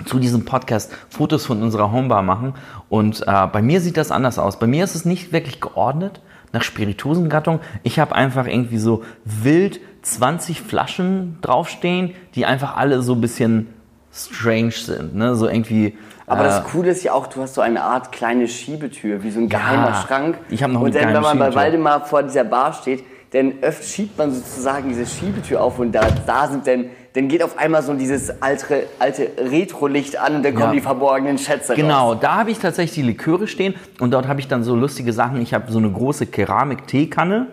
zu 0.06 0.20
diesem 0.20 0.46
Podcast 0.46 0.92
Fotos 1.10 1.46
von 1.46 1.62
unserer 1.62 1.92
Homebar 1.92 2.22
machen. 2.22 2.54
Und 2.90 3.24
äh, 3.28 3.48
bei 3.48 3.62
mir 3.62 3.82
sieht 3.82 3.98
das 3.98 4.12
anders 4.12 4.40
aus. 4.40 4.60
Bei 4.60 4.68
mir 4.68 4.84
ist 4.84 4.96
es 4.96 5.06
nicht 5.06 5.32
wirklich 5.32 5.60
geordnet 5.62 6.22
nach 6.54 6.64
Spirituosengattung. 6.64 7.60
Ich 7.84 8.00
habe 8.00 8.16
einfach 8.16 8.48
irgendwie 8.48 8.78
so 8.78 9.04
wild 9.26 9.80
20 10.04 10.62
Flaschen 10.62 11.38
draufstehen, 11.42 12.14
die 12.36 12.46
einfach 12.46 12.78
alle 12.78 13.02
so 13.02 13.14
ein 13.14 13.22
bisschen 13.22 13.74
strange 14.14 14.72
sind. 14.72 15.16
Ne? 15.16 15.36
So 15.36 15.48
irgendwie. 15.48 15.98
Aber 16.26 16.42
äh, 16.42 16.46
das 16.46 16.64
Coole 16.66 16.92
ist 16.92 17.04
ja 17.04 17.14
auch, 17.14 17.28
du 17.28 17.42
hast 17.42 17.56
so 17.56 17.62
eine 17.62 17.84
Art 17.84 18.12
kleine 18.12 18.48
Schiebetür, 18.48 19.24
wie 19.24 19.32
so 19.32 19.40
ein 19.40 19.50
geheimer 19.50 19.94
Schrank. 19.96 20.38
ich 20.50 20.64
hab 20.64 20.72
noch 20.72 20.82
Und 20.82 20.96
dann, 20.96 21.14
wenn 21.14 21.22
man 21.22 21.40
bei. 21.40 21.54
Waldemar 21.54 22.06
vor 22.06 22.24
dieser 22.24 22.44
Bar 22.44 22.74
steht, 22.74 23.04
dann 23.32 23.56
öfter 23.62 23.84
schiebt 23.84 24.18
man 24.18 24.32
sozusagen 24.32 24.90
diese 24.90 25.06
Schiebetür 25.06 25.62
auf 25.62 25.80
und 25.80 25.92
da, 25.92 26.08
da 26.26 26.48
sind 26.48 26.66
dann, 26.66 26.86
dann 27.18 27.28
geht 27.30 27.42
auf 27.42 27.58
einmal 27.58 27.82
so 27.82 27.94
dieses 27.96 28.42
alte, 28.44 28.84
alte 29.00 29.32
Retro-Licht 29.40 30.20
an 30.20 30.36
und 30.36 30.44
dann 30.46 30.54
kommen 30.54 30.68
Ja. 30.68 30.74
die 30.74 30.82
verborgenen 30.82 31.40
Schätze 31.40 31.74
Genau, 31.74 32.12
raus. 32.12 32.18
da 32.22 32.36
habe 32.38 32.52
ich 32.52 32.60
tatsächlich 32.60 32.94
die 32.94 33.02
Liköre 33.02 33.48
stehen 33.48 33.74
und 34.00 34.12
dort 34.14 34.28
habe 34.28 34.40
ich 34.40 34.48
dann 34.48 34.64
so 34.64 34.76
lustige 34.76 35.12
Sachen. 35.14 35.42
Ich 35.42 35.54
habe 35.56 35.72
so 35.72 35.80
eine 35.80 35.90
große 35.92 36.28
Keramik-Teekanne, 36.28 37.48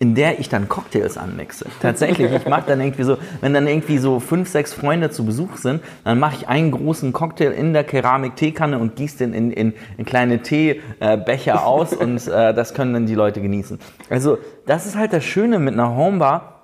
in 0.00 0.14
der 0.16 0.40
ich 0.40 0.48
dann 0.48 0.68
Cocktails 0.68 1.16
anmixe. 1.16 1.66
Tatsächlich, 1.80 2.32
ich 2.32 2.46
mache 2.48 2.64
dann 2.66 2.80
irgendwie 2.80 3.04
so, 3.04 3.16
wenn 3.40 3.54
dann 3.54 3.68
irgendwie 3.68 3.98
so 3.98 4.18
fünf, 4.18 4.48
sechs 4.48 4.74
Freunde 4.74 5.10
zu 5.10 5.24
Besuch 5.24 5.56
sind, 5.56 5.82
dann 6.02 6.18
mache 6.18 6.34
ich 6.40 6.48
einen 6.48 6.72
großen 6.72 7.12
Cocktail 7.12 7.52
in 7.52 7.72
der 7.74 7.84
Keramik-Teekanne 7.84 8.76
und 8.78 8.96
gieße 8.96 9.18
den 9.18 9.32
in, 9.32 9.52
in, 9.52 9.72
in 9.98 10.04
kleine 10.04 10.42
Teebecher 10.42 11.64
aus 11.64 11.92
und 11.94 12.26
äh, 12.26 12.52
das 12.52 12.74
können 12.74 12.92
dann 12.92 13.06
die 13.06 13.14
Leute 13.14 13.40
genießen. 13.40 13.78
Also 14.10 14.38
das 14.66 14.84
ist 14.84 14.96
halt 14.96 15.12
das 15.12 15.24
Schöne 15.24 15.60
mit 15.60 15.74
einer 15.74 15.94
Homebar. 15.96 16.55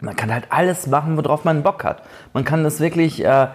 Man 0.00 0.16
kann 0.16 0.32
halt 0.32 0.44
alles 0.50 0.86
machen, 0.86 1.16
worauf 1.16 1.44
man 1.44 1.62
Bock 1.62 1.84
hat. 1.84 2.02
Man 2.32 2.44
kann 2.44 2.64
das 2.64 2.80
wirklich 2.80 3.24
äh, 3.24 3.48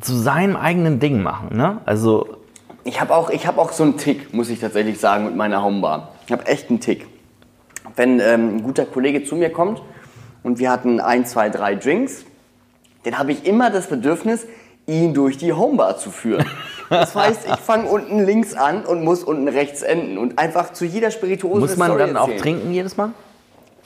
zu 0.00 0.14
seinem 0.14 0.56
eigenen 0.56 1.00
Ding 1.00 1.22
machen. 1.22 1.56
Ne? 1.56 1.78
Also 1.86 2.38
Ich 2.84 3.00
habe 3.00 3.14
auch, 3.14 3.30
ich 3.30 3.46
hab 3.46 3.58
auch 3.58 3.72
so 3.72 3.84
einen 3.84 3.96
Tick, 3.96 4.34
muss 4.34 4.48
ich 4.50 4.60
tatsächlich 4.60 4.98
sagen, 4.98 5.24
mit 5.24 5.36
meiner 5.36 5.62
Homebar. 5.62 6.12
Ich 6.26 6.32
habe 6.32 6.46
echt 6.46 6.70
einen 6.70 6.80
Tick. 6.80 7.06
Wenn 7.96 8.20
ähm, 8.20 8.56
ein 8.56 8.62
guter 8.62 8.84
Kollege 8.84 9.24
zu 9.24 9.36
mir 9.36 9.50
kommt 9.50 9.82
und 10.42 10.58
wir 10.58 10.70
hatten 10.70 11.00
ein, 11.00 11.26
zwei, 11.26 11.50
drei 11.50 11.74
Drinks, 11.74 12.24
dann 13.04 13.18
habe 13.18 13.32
ich 13.32 13.46
immer 13.46 13.70
das 13.70 13.88
Bedürfnis, 13.88 14.46
ihn 14.86 15.14
durch 15.14 15.38
die 15.38 15.52
Homebar 15.52 15.98
zu 15.98 16.10
führen. 16.10 16.44
Das 16.88 17.14
heißt, 17.14 17.46
ich 17.46 17.56
fange 17.60 17.88
unten 17.88 18.24
links 18.24 18.54
an 18.54 18.84
und 18.84 19.04
muss 19.04 19.22
unten 19.22 19.48
rechts 19.48 19.82
enden 19.82 20.18
und 20.18 20.38
einfach 20.38 20.72
zu 20.72 20.84
jeder 20.84 21.10
Spirituose 21.10 21.60
muss 21.60 21.76
man 21.76 21.92
Story 21.92 22.06
dann 22.06 22.16
auch 22.16 22.22
erzählen. 22.22 22.40
trinken 22.40 22.72
jedes 22.72 22.96
Mal? 22.96 23.10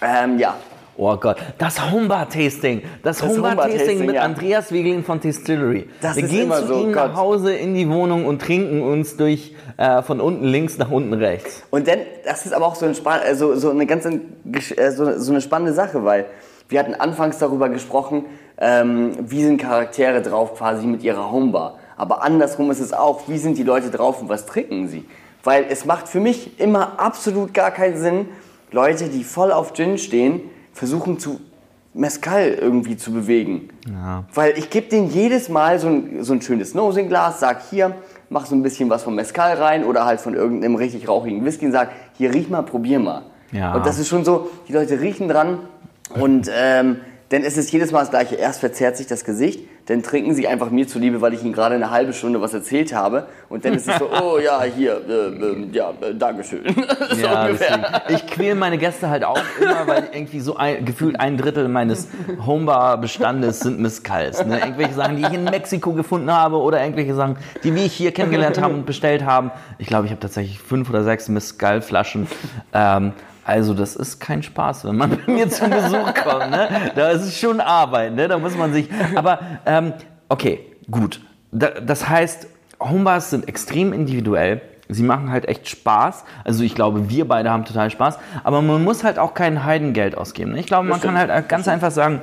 Ähm, 0.01 0.39
ja. 0.39 0.57
Oh 0.99 1.15
Gott, 1.17 1.37
das 1.59 1.91
Homebar-Tasting. 1.91 2.83
Das, 3.03 3.23
Homebar-Tasting 3.23 3.51
Homebar-Tasting, 3.51 4.07
mit 4.07 4.15
ja. 4.15 4.23
Andreas 4.23 4.73
Wiegelin 4.73 5.05
von 5.05 5.21
Distillery. 5.21 5.89
Das 6.01 6.17
Wir 6.17 6.25
ist 6.25 6.31
gehen 6.31 6.45
immer 6.45 6.61
zu 6.61 6.69
so, 6.69 6.75
ihm 6.81 6.93
Gott. 6.93 7.09
nach 7.09 7.17
Hause 7.17 7.55
in 7.55 7.75
die 7.75 7.89
Wohnung 7.91 8.25
und 8.25 8.41
trinken 8.41 8.83
uns 8.83 9.17
durch 9.19 9.55
äh, 9.77 10.01
von 10.03 10.23
unten 10.23 10.47
links 10.47 10.79
nach 10.79 10.91
unten 10.91 11.13
rechts. 11.13 11.65
Und 11.71 11.87
dann, 11.87 11.99
das 12.25 12.47
ist 12.47 12.55
aber 12.55 12.67
auch 12.67 12.77
so, 12.77 12.87
ein, 12.87 12.95
äh, 12.95 13.35
so, 13.35 13.55
so 13.57 13.71
eine 13.71 13.85
ganz 13.85 14.07
äh, 14.07 14.91
so, 14.91 15.19
so 15.19 15.33
eine 15.33 15.43
spannende 15.43 15.75
Sache, 15.75 16.03
weil 16.03 16.27
wir 16.71 16.81
hatten 16.81 16.95
anfangs 16.95 17.39
darüber 17.39 17.69
gesprochen, 17.69 18.25
ähm, 18.59 19.13
wie 19.21 19.45
sind 19.45 19.61
Charaktere 19.61 20.23
drauf 20.23 20.57
quasi 20.57 20.87
mit 20.87 21.03
ihrer 21.03 21.31
Homebar. 21.31 21.79
Aber 21.99 22.23
andersrum 22.23 22.71
ist 22.71 22.81
es 22.81 22.95
auch, 22.95 23.29
wie 23.29 23.37
sind 23.37 23.59
die 23.59 23.63
Leute 23.65 23.91
drauf 23.91 24.23
und 24.23 24.31
was 24.31 24.47
trinken 24.47 24.89
sie? 24.89 25.05
Weil 25.45 25.67
es 25.69 25.85
macht 25.85 26.09
für 26.09 26.21
mich 26.21 26.59
immer 26.59 26.99
absolut 26.99 27.53
gar 27.53 27.71
keinen 27.71 27.99
Sinn, 27.99 28.29
Leute, 28.73 29.11
die 29.11 29.25
voll 29.25 29.53
auf 29.53 29.75
Gin 29.75 29.99
stehen, 29.99 30.41
versuchen 30.77 31.19
zu 31.19 31.41
Mescal 31.95 32.51
irgendwie 32.51 32.99
zu 32.99 33.11
bewegen. 33.11 33.71
Weil 34.35 34.59
ich 34.59 34.69
gebe 34.69 34.89
denen 34.89 35.11
jedes 35.11 35.49
Mal 35.49 35.79
so 35.79 35.89
ein, 35.89 36.23
so 36.23 36.35
ein 36.35 36.43
schönes 36.43 36.75
Nosing-Glas, 36.75 37.41
sag 37.41 37.63
hier, 37.71 37.95
mach 38.29 38.45
so 38.45 38.55
ein 38.55 38.63
bisschen 38.63 38.91
was 38.91 39.03
vom 39.03 39.15
Mescal 39.15 39.55
rein 39.55 39.85
oder 39.85 40.05
halt 40.05 40.21
von 40.21 40.35
irgendeinem 40.35 40.75
richtig 40.75 41.09
rauchigen 41.09 41.45
Whisky 41.45 41.65
und 41.65 41.73
sag, 41.73 41.91
hier 42.19 42.35
riech 42.35 42.51
mal, 42.51 42.63
probier 42.63 43.01
mal. 43.01 43.23
Ja. 43.53 43.75
Und 43.75 43.87
das 43.87 43.99
ist 43.99 44.09
schon 44.09 44.25
so, 44.25 44.51
die 44.69 44.75
Leute 44.75 45.01
riechen 45.01 45.29
dran 45.29 45.61
und 46.15 46.51
ähm, 46.55 46.99
ist 47.31 47.59
es 47.59 47.73
jedes 47.73 47.91
Mal 47.91 48.01
das 48.01 48.11
Gleiche. 48.11 48.37
Erst 48.37 48.61
verzerrt 48.61 48.97
sich 48.97 49.09
das 49.09 49.25
Gesicht, 49.25 49.61
dann 49.87 50.03
trinken 50.03 50.35
sie 50.35 50.47
einfach 50.47 50.71
mir 50.71 50.87
zuliebe, 50.87 51.21
weil 51.21 51.35
ich 51.35 51.43
ihnen 51.43 51.53
gerade 51.53 51.75
eine 51.75 51.91
halbe 51.91 52.13
Stunde 52.13 52.41
was 52.41 52.55
erzählt 52.55 52.95
habe. 52.95 53.27
Und 53.49 53.65
dann 53.65 53.75
ist 53.75 53.89
es 53.89 53.99
so, 53.99 54.09
oh 54.23 54.39
ja, 54.39 54.63
hier, 54.63 55.01
äh, 55.09 55.13
äh, 55.13 55.69
ja, 55.73 55.93
äh, 56.01 56.15
Dankeschön. 56.15 56.63
so 57.11 57.17
Ja. 57.17 57.49
Ich 58.09 58.27
quäle 58.27 58.55
meine 58.55 58.79
Gäste 58.79 59.11
halt 59.11 59.25
auch 59.25 59.41
immer, 59.61 59.87
weil 59.87 60.09
irgendwie 60.13 60.39
so 60.39 60.57
ein, 60.57 60.85
gefühlt 60.85 61.19
ein 61.19 61.37
Drittel 61.37 61.69
meines 61.69 62.09
Homebar-Bestandes 62.45 63.61
sind 63.61 63.81
Mezcals. 63.81 64.45
Ne? 64.45 64.61
Irgendwelche 64.61 64.95
Sachen, 64.95 65.17
die 65.17 65.23
ich 65.23 65.33
in 65.33 65.45
Mexiko 65.45 65.93
gefunden 65.95 66.31
habe 66.31 66.59
oder 66.59 66.81
irgendwelche 66.81 67.15
Sachen, 67.15 67.39
die 67.65 67.75
wir 67.75 67.83
hier 67.83 68.13
kennengelernt 68.13 68.61
haben 68.61 68.75
und 68.75 68.87
bestellt 68.87 69.25
haben. 69.25 69.51
Ich 69.79 69.89
glaube, 69.89 70.07
ich 70.07 70.13
habe 70.13 70.21
tatsächlich 70.21 70.61
fünf 70.61 70.91
oder 70.91 71.03
sechs 71.03 71.29
Mezcal-Flaschen. 71.29 72.29
Ähm, 72.73 73.13
Also 73.47 73.75
das 73.75 73.95
ist 73.95 74.19
kein 74.19 74.43
Spaß, 74.43 74.85
wenn 74.87 74.97
man 74.97 75.11
bei 75.27 75.33
mir 75.33 75.49
zum 75.49 75.71
Besuch 75.71 76.15
kommt. 76.15 76.51
Ne? 76.51 76.91
Da 76.97 77.11
ist 77.11 77.23
es 77.23 77.39
schon 77.39 77.61
Arbeit, 77.61 78.15
ne? 78.15 78.27
da 78.27 78.39
muss 78.39 78.57
man 78.57 78.73
sich... 78.73 78.89
Aber 79.15 79.39
ähm, 79.65 79.93
okay, 80.29 80.67
gut. 80.91 81.21
Da, 81.53 81.69
das 81.69 82.09
heißt, 82.09 82.49
Homebars 82.81 83.31
sind 83.31 83.47
extrem 83.49 83.93
individuell. 83.93 84.63
Sie 84.89 85.05
machen 85.05 85.31
halt 85.31 85.47
echt 85.47 85.69
Spaß. 85.69 86.25
Also 86.43 86.65
ich 86.65 86.75
glaube, 86.75 87.09
wir 87.09 87.29
beide 87.29 87.51
haben 87.51 87.65
total 87.65 87.89
Spaß. 87.91 88.19
Aber 88.43 88.63
man 88.63 88.83
muss 88.83 89.05
halt 89.05 89.19
auch 89.19 89.33
kein 89.33 89.65
Heidengeld 89.65 90.19
ausgeben. 90.19 90.53
ne? 90.53 90.59
Ich 90.59 90.67
glaube, 90.67 90.89
man 90.89 91.01
kann 91.01 91.17
halt 91.17 91.49
ganz 91.49 91.69
einfach 91.69 91.93
sagen, 91.93 92.21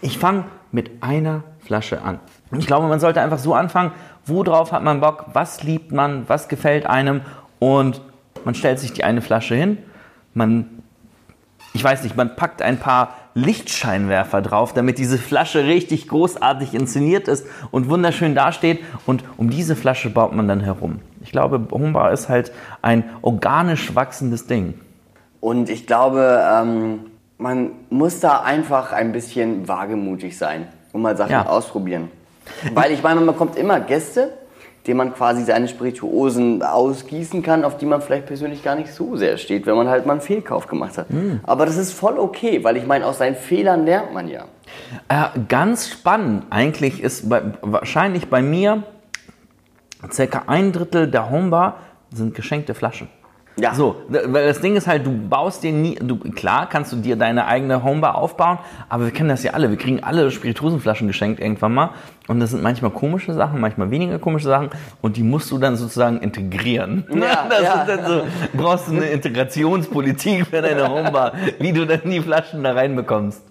ich 0.00 0.18
fange 0.18 0.44
mit 0.72 1.02
einer 1.02 1.44
Flasche 1.60 2.02
an. 2.02 2.18
Ich 2.58 2.66
glaube, 2.66 2.88
man 2.88 2.98
sollte 2.98 3.20
einfach 3.20 3.38
so 3.38 3.54
anfangen, 3.54 3.92
worauf 4.26 4.72
hat 4.72 4.82
man 4.82 5.00
Bock, 5.00 5.26
was 5.32 5.62
liebt 5.62 5.92
man, 5.92 6.28
was 6.28 6.48
gefällt 6.48 6.86
einem 6.86 7.20
und 7.60 8.00
man 8.44 8.54
stellt 8.54 8.78
sich 8.78 8.92
die 8.92 9.04
eine 9.04 9.20
Flasche 9.20 9.54
hin, 9.54 9.78
man, 10.38 10.82
ich 11.74 11.84
weiß 11.84 12.02
nicht, 12.04 12.16
man 12.16 12.34
packt 12.36 12.62
ein 12.62 12.78
paar 12.78 13.14
Lichtscheinwerfer 13.34 14.40
drauf, 14.40 14.72
damit 14.72 14.98
diese 14.98 15.18
Flasche 15.18 15.64
richtig 15.64 16.08
großartig 16.08 16.74
inszeniert 16.74 17.28
ist 17.28 17.46
und 17.70 17.90
wunderschön 17.90 18.34
dasteht 18.34 18.80
und 19.06 19.22
um 19.36 19.50
diese 19.50 19.76
Flasche 19.76 20.08
baut 20.10 20.32
man 20.34 20.48
dann 20.48 20.60
herum. 20.60 21.00
Ich 21.22 21.30
glaube, 21.30 21.60
Homebar 21.70 22.12
ist 22.12 22.28
halt 22.28 22.52
ein 22.80 23.04
organisch 23.20 23.94
wachsendes 23.94 24.46
Ding. 24.46 24.74
Und 25.40 25.68
ich 25.68 25.86
glaube, 25.86 26.42
ähm, 26.50 27.00
man 27.36 27.70
muss 27.90 28.18
da 28.20 28.40
einfach 28.40 28.92
ein 28.92 29.12
bisschen 29.12 29.68
wagemutig 29.68 30.36
sein 30.38 30.66
und 30.92 31.02
mal 31.02 31.16
Sachen 31.16 31.32
Ja. 31.32 31.46
ausprobieren. 31.46 32.10
Weil 32.74 32.92
ich 32.92 33.02
meine, 33.02 33.16
man 33.16 33.26
bekommt 33.26 33.56
immer 33.56 33.78
Gäste, 33.80 34.32
denen 34.88 34.98
man 34.98 35.14
quasi 35.14 35.44
seine 35.44 35.68
Spirituosen 35.68 36.62
ausgießen 36.62 37.42
kann, 37.42 37.64
auf 37.64 37.76
die 37.76 37.86
man 37.86 38.00
vielleicht 38.00 38.26
persönlich 38.26 38.64
gar 38.64 38.74
nicht 38.74 38.92
so 38.92 39.16
sehr 39.16 39.36
steht, 39.36 39.66
wenn 39.66 39.76
man 39.76 39.88
halt 39.88 40.06
mal 40.06 40.12
einen 40.12 40.22
Fehlkauf 40.22 40.66
gemacht 40.66 40.96
hat. 40.96 41.10
Hm. 41.10 41.40
Aber 41.44 41.66
das 41.66 41.76
ist 41.76 41.92
voll 41.92 42.18
okay, 42.18 42.64
weil 42.64 42.76
ich 42.78 42.86
meine, 42.86 43.06
aus 43.06 43.18
seinen 43.18 43.36
Fehlern 43.36 43.84
lernt 43.84 44.14
man 44.14 44.28
ja. 44.28 44.46
Äh, 45.08 45.38
ganz 45.48 45.88
spannend 45.88 46.44
eigentlich 46.50 47.02
ist 47.02 47.28
bei, 47.28 47.42
wahrscheinlich 47.60 48.28
bei 48.28 48.42
mir 48.42 48.82
circa 50.10 50.44
ein 50.46 50.72
Drittel 50.72 51.10
der 51.10 51.30
Homebar 51.30 51.76
sind 52.12 52.34
geschenkte 52.34 52.74
Flaschen. 52.74 53.08
Ja. 53.60 53.74
So, 53.74 53.96
d- 54.08 54.20
weil 54.26 54.46
das 54.46 54.60
Ding 54.60 54.76
ist 54.76 54.86
halt, 54.86 55.04
du 55.04 55.10
baust 55.10 55.62
dir 55.64 55.72
nie, 55.72 55.96
du, 55.96 56.16
klar 56.18 56.68
kannst 56.68 56.92
du 56.92 56.96
dir 56.96 57.16
deine 57.16 57.46
eigene 57.46 57.82
Homebar 57.82 58.14
aufbauen, 58.16 58.58
aber 58.88 59.04
wir 59.06 59.10
kennen 59.12 59.28
das 59.28 59.42
ja 59.42 59.52
alle, 59.52 59.70
wir 59.70 59.76
kriegen 59.76 60.02
alle 60.04 60.30
Spirituosenflaschen 60.30 61.08
geschenkt 61.08 61.40
irgendwann 61.40 61.74
mal 61.74 61.90
und 62.28 62.38
das 62.40 62.50
sind 62.50 62.62
manchmal 62.62 62.92
komische 62.92 63.32
Sachen, 63.34 63.60
manchmal 63.60 63.90
weniger 63.90 64.18
komische 64.20 64.46
Sachen 64.48 64.70
und 65.02 65.16
die 65.16 65.22
musst 65.24 65.50
du 65.50 65.58
dann 65.58 65.76
sozusagen 65.76 66.20
integrieren. 66.20 67.04
Ja, 67.12 67.46
das 67.50 67.62
ja. 67.62 67.82
ist 67.82 67.88
dann 67.88 68.06
so, 68.06 68.22
brauchst 68.54 68.88
du 68.88 68.92
eine 68.92 69.06
Integrationspolitik 69.06 70.46
für 70.46 70.62
deine 70.62 70.88
Homebar, 70.88 71.32
wie 71.58 71.72
du 71.72 71.84
dann 71.86 72.02
die 72.04 72.20
Flaschen 72.20 72.62
da 72.62 72.72
reinbekommst. 72.72 73.42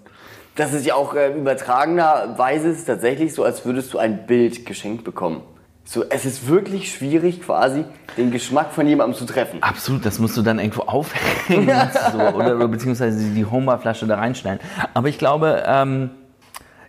Das 0.56 0.72
ist 0.72 0.86
ja 0.86 0.94
auch 0.94 1.14
äh, 1.14 1.32
übertragenerweise 1.36 2.68
ist 2.68 2.78
es 2.78 2.84
tatsächlich 2.84 3.32
so, 3.34 3.44
als 3.44 3.64
würdest 3.64 3.92
du 3.94 3.98
ein 3.98 4.26
Bild 4.26 4.66
geschenkt 4.66 5.04
bekommen. 5.04 5.42
So, 5.90 6.04
es 6.10 6.26
ist 6.26 6.46
wirklich 6.46 6.92
schwierig, 6.92 7.40
quasi 7.40 7.82
den 8.18 8.30
Geschmack 8.30 8.72
von 8.72 8.86
jemandem 8.86 9.18
zu 9.18 9.24
treffen. 9.24 9.62
Absolut, 9.62 10.04
das 10.04 10.18
musst 10.18 10.36
du 10.36 10.42
dann 10.42 10.58
irgendwo 10.58 10.82
aufhängen 10.82 11.70
so, 12.12 12.18
oder, 12.18 12.56
oder 12.56 12.68
beziehungsweise 12.68 13.30
die 13.30 13.46
Homer-Flasche 13.46 14.06
da 14.06 14.16
reinstellen. 14.16 14.60
Aber 14.92 15.08
ich 15.08 15.16
glaube, 15.16 15.62
ähm, 15.66 16.10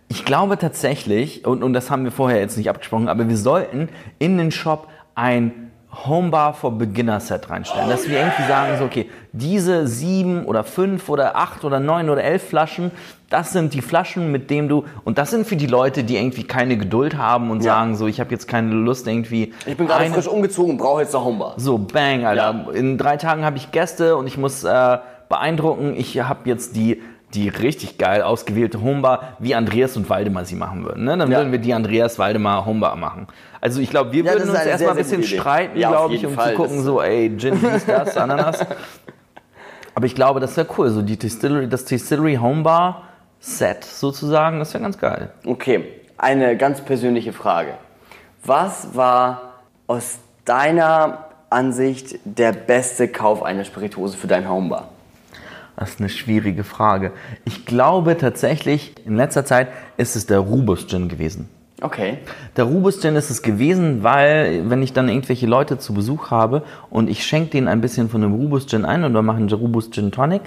ich 0.08 0.26
glaube 0.26 0.58
tatsächlich, 0.58 1.46
und, 1.46 1.62
und 1.62 1.72
das 1.72 1.90
haben 1.90 2.04
wir 2.04 2.12
vorher 2.12 2.40
jetzt 2.40 2.58
nicht 2.58 2.68
abgesprochen, 2.68 3.08
aber 3.08 3.26
wir 3.26 3.38
sollten 3.38 3.88
in 4.18 4.36
den 4.36 4.50
Shop 4.50 4.88
ein 5.14 5.69
Homebar 5.92 6.54
for 6.54 6.70
Beginner 6.78 7.18
Set 7.20 7.50
reinstellen. 7.50 7.88
Dass 7.88 8.08
wir 8.08 8.18
irgendwie 8.18 8.44
sagen, 8.46 8.76
so, 8.78 8.84
okay, 8.84 9.10
diese 9.32 9.86
sieben 9.88 10.44
oder 10.46 10.62
fünf 10.64 11.08
oder 11.08 11.36
acht 11.36 11.64
oder 11.64 11.80
neun 11.80 12.08
oder 12.10 12.22
elf 12.22 12.48
Flaschen, 12.48 12.90
das 13.28 13.52
sind 13.52 13.74
die 13.74 13.82
Flaschen, 13.82 14.30
mit 14.30 14.50
denen 14.50 14.68
du, 14.68 14.84
und 15.04 15.18
das 15.18 15.30
sind 15.30 15.46
für 15.46 15.56
die 15.56 15.66
Leute, 15.66 16.04
die 16.04 16.16
irgendwie 16.16 16.44
keine 16.44 16.76
Geduld 16.76 17.16
haben 17.16 17.50
und 17.50 17.58
Ja. 17.58 17.74
sagen, 17.74 17.96
so, 17.96 18.06
ich 18.06 18.20
habe 18.20 18.30
jetzt 18.30 18.46
keine 18.48 18.72
Lust 18.72 19.06
irgendwie. 19.06 19.52
Ich 19.66 19.76
bin 19.76 19.86
gerade 19.88 20.04
frisch 20.06 20.28
umgezogen 20.28 20.76
brauche 20.76 21.02
jetzt 21.02 21.14
eine 21.14 21.24
Homebar. 21.24 21.54
so, 21.56 21.76
bang, 21.78 22.24
Alter. 22.24 22.66
In 22.72 22.96
drei 22.96 23.16
Tagen 23.16 23.44
habe 23.44 23.56
ich 23.56 23.72
Gäste 23.72 24.16
und 24.16 24.26
ich 24.26 24.38
muss 24.38 24.62
äh, 24.64 24.98
beeindrucken. 25.28 25.94
Ich 25.96 26.20
habe 26.20 26.48
jetzt 26.48 26.76
die, 26.76 27.02
die 27.34 27.48
richtig 27.48 27.96
geil 27.98 28.22
ausgewählte 28.22 28.80
Homebar, 28.82 29.34
wie 29.38 29.54
Andreas 29.54 29.96
und 29.96 30.08
Waldemar 30.10 30.44
sie 30.44 30.56
machen 30.56 30.84
würden. 30.84 31.04
Ne? 31.04 31.16
Dann 31.16 31.30
Ja. 31.30 31.38
würden 31.38 31.52
wir 31.52 31.58
die 31.60 31.72
Andreas 31.74 32.18
Waldemar 32.18 32.66
Homebar 32.66 32.96
machen. 32.96 33.26
Also 33.60 33.80
ich 33.80 33.90
glaube, 33.90 34.12
wir 34.12 34.24
Ja, 34.24 34.32
würden 34.32 34.50
uns 34.50 34.58
erstmal 34.64 34.90
ein 34.92 34.96
bisschen 34.96 35.22
streiten, 35.22 35.78
Ja, 35.78 35.90
glaube 35.90 36.14
ich, 36.14 36.26
um 36.26 36.34
Fall. 36.34 36.50
zu 36.50 36.56
gucken, 36.56 36.76
Das- 36.76 36.84
so, 36.84 37.00
ey, 37.00 37.36
Gin, 37.36 37.58
dies, 37.60 37.86
das, 37.86 38.16
Ananas. 38.16 38.64
Aber 39.94 40.06
ich 40.06 40.14
glaube, 40.14 40.40
das 40.40 40.56
wäre 40.56 40.66
cool. 40.78 40.90
So 40.90 41.02
die 41.02 41.16
Distillery, 41.18 41.68
das 41.68 41.84
Distillery 41.84 42.36
Homebar 42.36 43.02
Set 43.38 43.84
sozusagen, 43.84 44.58
das 44.58 44.72
wäre 44.74 44.82
ganz 44.82 44.98
geil. 44.98 45.30
Okay, 45.46 45.84
eine 46.18 46.56
ganz 46.56 46.80
persönliche 46.80 47.32
Frage. 47.32 47.74
Was 48.44 48.94
war 48.94 49.54
aus 49.86 50.18
deiner 50.44 51.26
Ansicht 51.48 52.16
der 52.24 52.52
beste 52.52 53.08
Kauf 53.08 53.42
einer 53.42 53.64
Spirituose 53.64 54.16
für 54.16 54.26
dein 54.26 54.48
Homebar? 54.48 54.88
Das 55.80 55.92
ist 55.92 56.00
eine 56.00 56.10
schwierige 56.10 56.62
Frage. 56.62 57.10
Ich 57.46 57.64
glaube 57.64 58.18
tatsächlich, 58.18 58.92
in 59.06 59.16
letzter 59.16 59.46
Zeit 59.46 59.68
ist 59.96 60.14
es 60.14 60.26
der 60.26 60.40
Rubus 60.40 60.86
Gin 60.86 61.08
gewesen. 61.08 61.48
Okay. 61.80 62.18
Der 62.58 62.64
Rubus 62.64 63.00
Gin 63.00 63.16
ist 63.16 63.30
es 63.30 63.40
gewesen, 63.40 64.02
weil 64.02 64.68
wenn 64.68 64.82
ich 64.82 64.92
dann 64.92 65.08
irgendwelche 65.08 65.46
Leute 65.46 65.78
zu 65.78 65.94
Besuch 65.94 66.30
habe 66.30 66.64
und 66.90 67.08
ich 67.08 67.24
schenke 67.24 67.52
denen 67.52 67.66
ein 67.66 67.80
bisschen 67.80 68.10
von 68.10 68.20
dem 68.20 68.34
Rubus 68.34 68.66
Gin 68.66 68.84
ein 68.84 69.04
und 69.04 69.14
wir 69.14 69.22
machen 69.22 69.48
einen 69.48 69.52
Rubus 69.52 69.90
Gin 69.90 70.12
Tonic, 70.12 70.42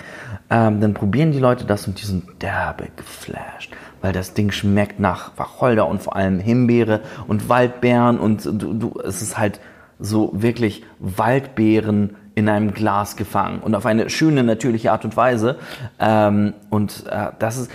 ähm, 0.52 0.80
dann 0.80 0.94
probieren 0.94 1.32
die 1.32 1.40
Leute 1.40 1.66
das 1.66 1.88
und 1.88 2.00
die 2.00 2.06
sind 2.06 2.26
derbe 2.44 2.90
geflasht, 2.96 3.74
weil 4.02 4.14
das 4.14 4.36
Ding 4.36 4.52
schmeckt 4.52 5.00
nach 5.00 5.32
Wacholder 5.36 5.88
und 5.88 6.04
vor 6.04 6.16
allem 6.16 6.40
Himbeere 6.40 7.02
und 7.28 7.50
Waldbeeren 7.50 8.20
und 8.20 8.46
du, 8.46 8.74
du, 8.76 9.00
es 9.04 9.24
ist 9.24 9.40
halt 9.40 9.60
so 9.98 10.30
wirklich 10.36 10.84
Waldbeeren 11.00 12.18
in 12.36 12.50
einem 12.50 12.74
Glas 12.74 13.16
gefangen 13.16 13.60
und 13.60 13.76
auf 13.76 13.86
eine 13.86 14.10
schöne, 14.10 14.44
natürliche 14.44 14.92
Art 14.92 15.06
und 15.06 15.16
Weise. 15.16 15.58
Ähm, 16.00 16.54
und 16.70 17.06
äh, 17.10 17.28
das 17.40 17.58
ist, 17.58 17.72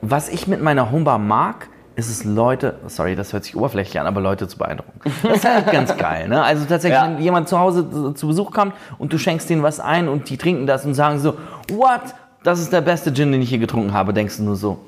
was 0.00 0.28
ich 0.28 0.46
mit 0.46 0.62
meiner 0.62 0.90
Homebar 0.90 1.18
mag, 1.18 1.68
ist 1.96 2.10
es 2.10 2.24
Leute, 2.24 2.74
sorry, 2.88 3.14
das 3.14 3.32
hört 3.32 3.44
sich 3.44 3.54
oberflächlich 3.56 4.00
an, 4.00 4.06
aber 4.06 4.20
Leute 4.20 4.48
zu 4.48 4.58
beeindrucken. 4.58 5.00
Das 5.22 5.36
ist 5.36 5.44
halt 5.44 5.70
ganz 5.70 5.96
geil, 5.96 6.28
ne? 6.28 6.42
Also 6.42 6.64
tatsächlich, 6.64 6.98
Ja. 7.00 7.06
wenn 7.06 7.20
jemand 7.22 7.48
zu 7.48 7.58
Hause 7.58 7.88
zu- 7.88 8.12
zu 8.12 8.26
Besuch 8.26 8.50
kommt 8.50 8.74
und 8.98 9.12
du 9.12 9.18
schenkst 9.18 9.48
denen 9.48 9.62
was 9.62 9.78
ein 9.78 10.08
und 10.08 10.28
die 10.28 10.36
trinken 10.36 10.66
das 10.66 10.84
und 10.84 10.94
sagen 10.94 11.20
so, 11.20 11.34
what? 11.70 12.00
Das 12.42 12.58
ist 12.60 12.72
der 12.72 12.80
beste 12.80 13.12
Gin, 13.12 13.30
den 13.32 13.42
ich 13.42 13.50
je 13.50 13.58
getrunken 13.58 13.92
habe, 13.92 14.12
denkst 14.12 14.38
du 14.38 14.42
nur 14.42 14.56
so. 14.56 14.78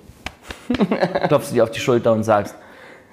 Klopfst 1.28 1.50
du 1.50 1.54
dir 1.54 1.62
auf 1.64 1.70
die 1.70 1.80
Schulter 1.80 2.12
und 2.12 2.24
sagst, 2.24 2.54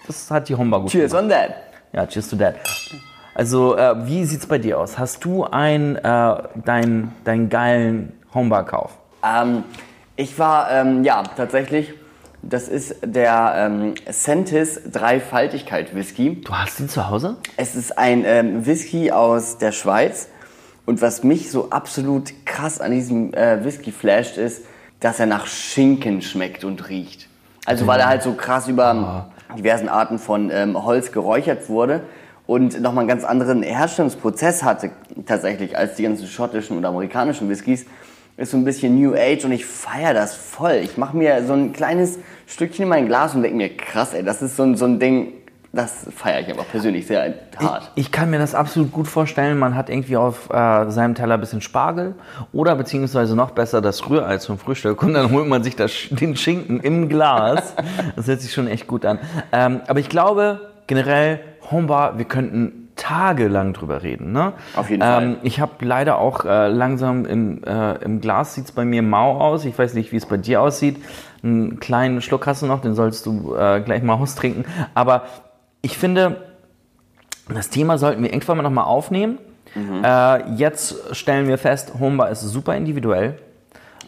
das 0.08 0.30
hat 0.32 0.50
die 0.50 0.56
Homebar 0.56 0.82
gut 0.82 0.90
Cheers 0.92 1.12
gemacht. 1.12 1.24
on 1.26 1.30
that. 1.30 1.50
Ja, 1.94 2.08
cheers 2.08 2.30
to 2.30 2.36
that. 2.38 2.56
Also, 3.36 3.76
äh, 3.76 4.06
wie 4.06 4.26
sieht's 4.26 4.46
bei 4.46 4.60
dir 4.60 4.80
aus? 4.80 5.00
Hast 5.00 5.26
du 5.26 5.44
ein, 5.44 5.96
äh, 5.96 6.36
dein, 6.66 7.12
deinen 7.24 7.50
geilen 7.50 8.14
Homebar-Kauf? 8.34 8.92
Ähm, 9.24 9.64
ich 10.16 10.38
war, 10.38 10.70
ähm, 10.72 11.04
ja, 11.04 11.24
tatsächlich, 11.36 11.94
das 12.44 12.68
ist 12.68 12.98
der 13.04 13.54
ähm, 13.58 13.96
Sentis 14.08 14.82
Dreifaltigkeit 14.92 15.96
Whisky. 15.96 16.42
Du 16.42 16.54
hast 16.54 16.80
ihn 16.80 16.90
zu 16.90 17.10
Hause? 17.10 17.38
Es 17.58 17.76
ist 17.76 17.98
ein 17.98 18.24
ähm, 18.26 18.66
Whisky 18.66 19.12
aus 19.12 19.58
der 19.58 19.72
Schweiz. 19.72 20.30
Und 20.86 21.02
was 21.02 21.24
mich 21.24 21.50
so 21.50 21.70
absolut 21.72 22.34
krass 22.46 22.82
an 22.82 22.92
diesem 22.92 23.34
äh, 23.34 23.64
Whisky 23.64 23.92
flasht, 23.92 24.38
ist, 24.38 24.66
dass 25.00 25.20
er 25.20 25.26
nach 25.26 25.48
Schinken 25.48 26.22
schmeckt 26.22 26.66
und 26.66 26.90
riecht. 26.90 27.30
Also 27.66 27.88
weil 27.88 28.02
er 28.02 28.08
halt 28.08 28.22
so 28.22 28.34
krass 28.34 28.68
über 28.68 29.32
diversen 29.58 29.88
Arten 29.88 30.20
von 30.20 30.52
ähm, 30.52 30.84
Holz 30.84 31.14
geräuchert 31.14 31.70
wurde 31.70 32.02
und 32.54 32.80
nochmal 32.82 33.02
einen 33.02 33.10
ganz 33.10 33.24
anderen 33.24 33.64
Herstellungsprozess 33.64 34.62
hatte 34.62 34.92
tatsächlich 35.26 35.76
als 35.76 35.96
die 35.96 36.04
ganzen 36.04 36.28
schottischen 36.28 36.78
und 36.78 36.86
amerikanischen 36.86 37.50
Whiskys. 37.50 37.88
Ist 38.38 38.52
so 38.52 38.58
ein 38.58 38.64
bisschen 38.64 39.00
New 39.00 39.16
Age 39.16 39.46
und 39.46 39.52
ich 39.52 39.66
feiere 39.66 40.14
das 40.14 40.36
voll. 40.36 40.82
Ich 40.84 40.96
mache 40.98 41.18
mir 41.18 41.44
so 41.46 41.54
ein 41.54 41.74
kleines 41.74 42.20
Stückchen 42.46 42.84
in 42.84 42.90
mein 42.90 43.08
Glas 43.08 43.34
und 43.34 43.42
denke 43.42 43.58
mir, 43.58 43.76
krass, 43.76 44.14
ey, 44.14 44.24
das 44.24 44.44
ist 44.44 44.56
so 44.56 44.64
ein, 44.64 44.76
so 44.76 44.86
ein 44.86 45.00
Ding, 45.00 45.34
das 45.72 46.06
feiere 46.16 46.42
ich 46.42 46.48
einfach 46.50 46.68
persönlich 46.70 47.08
sehr 47.08 47.34
hart. 47.58 47.92
Ich, 47.96 48.06
ich 48.06 48.12
kann 48.12 48.30
mir 48.30 48.38
das 48.38 48.54
absolut 48.54 48.92
gut 48.92 49.08
vorstellen. 49.08 49.58
Man 49.58 49.76
hat 49.76 49.90
irgendwie 49.90 50.18
auf 50.18 50.52
äh, 50.52 50.92
seinem 50.92 51.16
Teller 51.16 51.36
ein 51.36 51.40
bisschen 51.40 51.62
Spargel 51.62 52.14
oder 52.52 52.76
beziehungsweise 52.76 53.36
noch 53.36 53.52
besser 53.52 53.82
das 53.82 54.08
Rührei 54.08 54.38
zum 54.38 54.60
Frühstück 54.60 55.02
und 55.02 55.16
dann 55.16 55.32
holt 55.32 55.48
man 55.48 55.64
sich 55.64 55.76
das, 55.76 55.92
den 56.12 56.36
Schinken 56.36 56.80
im 56.82 57.10
Glas. 57.10 57.74
Das 58.16 58.28
hört 58.28 58.42
sich 58.42 58.54
schon 58.54 58.68
echt 58.68 58.86
gut 58.86 59.06
an. 59.06 59.18
Ähm, 59.52 59.82
aber 59.88 60.00
ich 60.00 60.10
glaube 60.10 60.60
generell, 60.88 61.40
Homebar, 61.72 62.18
wir 62.18 62.26
könnten 62.26 62.90
tagelang 62.96 63.74
drüber 63.74 64.04
reden. 64.04 64.32
Ne? 64.32 64.54
Auf 64.76 64.90
jeden 64.90 65.02
ähm, 65.02 65.08
Fall. 65.08 65.38
Ich 65.44 65.60
habe 65.60 65.84
leider 65.84 66.20
auch 66.20 66.46
äh, 66.46 66.68
langsam 66.68 67.26
im, 67.26 67.64
äh, 67.64 67.96
im 68.04 68.22
Glas 68.22 68.56
sieht 68.56 68.66
es 68.66 68.72
bei 68.72 68.86
mir 68.86 69.02
mau 69.02 69.40
aus. 69.40 69.66
Ich 69.66 69.78
weiß 69.78 69.94
nicht, 69.96 70.12
wie 70.12 70.18
es 70.18 70.26
bei 70.26 70.38
dir 70.38 70.62
aussieht. 70.62 70.98
Einen 71.44 71.80
kleinen 71.80 72.22
Schluck 72.22 72.46
hast 72.48 72.62
du 72.62 72.68
noch, 72.68 72.82
den 72.82 72.94
sollst 72.94 73.26
du 73.26 73.56
äh, 73.56 73.82
gleich 73.82 74.04
mal 74.04 74.14
austrinken. 74.22 74.66
Aber 74.94 75.24
ich 75.82 75.98
finde, 75.98 76.38
das 77.54 77.70
Thema 77.70 77.98
sollten 77.98 78.22
wir 78.24 78.32
irgendwann 78.32 78.58
mal 78.58 78.64
nochmal 78.64 78.86
aufnehmen. 78.86 79.40
Äh, 79.76 80.52
jetzt 80.54 81.16
stellen 81.16 81.48
wir 81.48 81.58
fest, 81.58 81.94
Homebar 82.00 82.30
ist 82.30 82.42
super 82.42 82.76
individuell. 82.76 83.40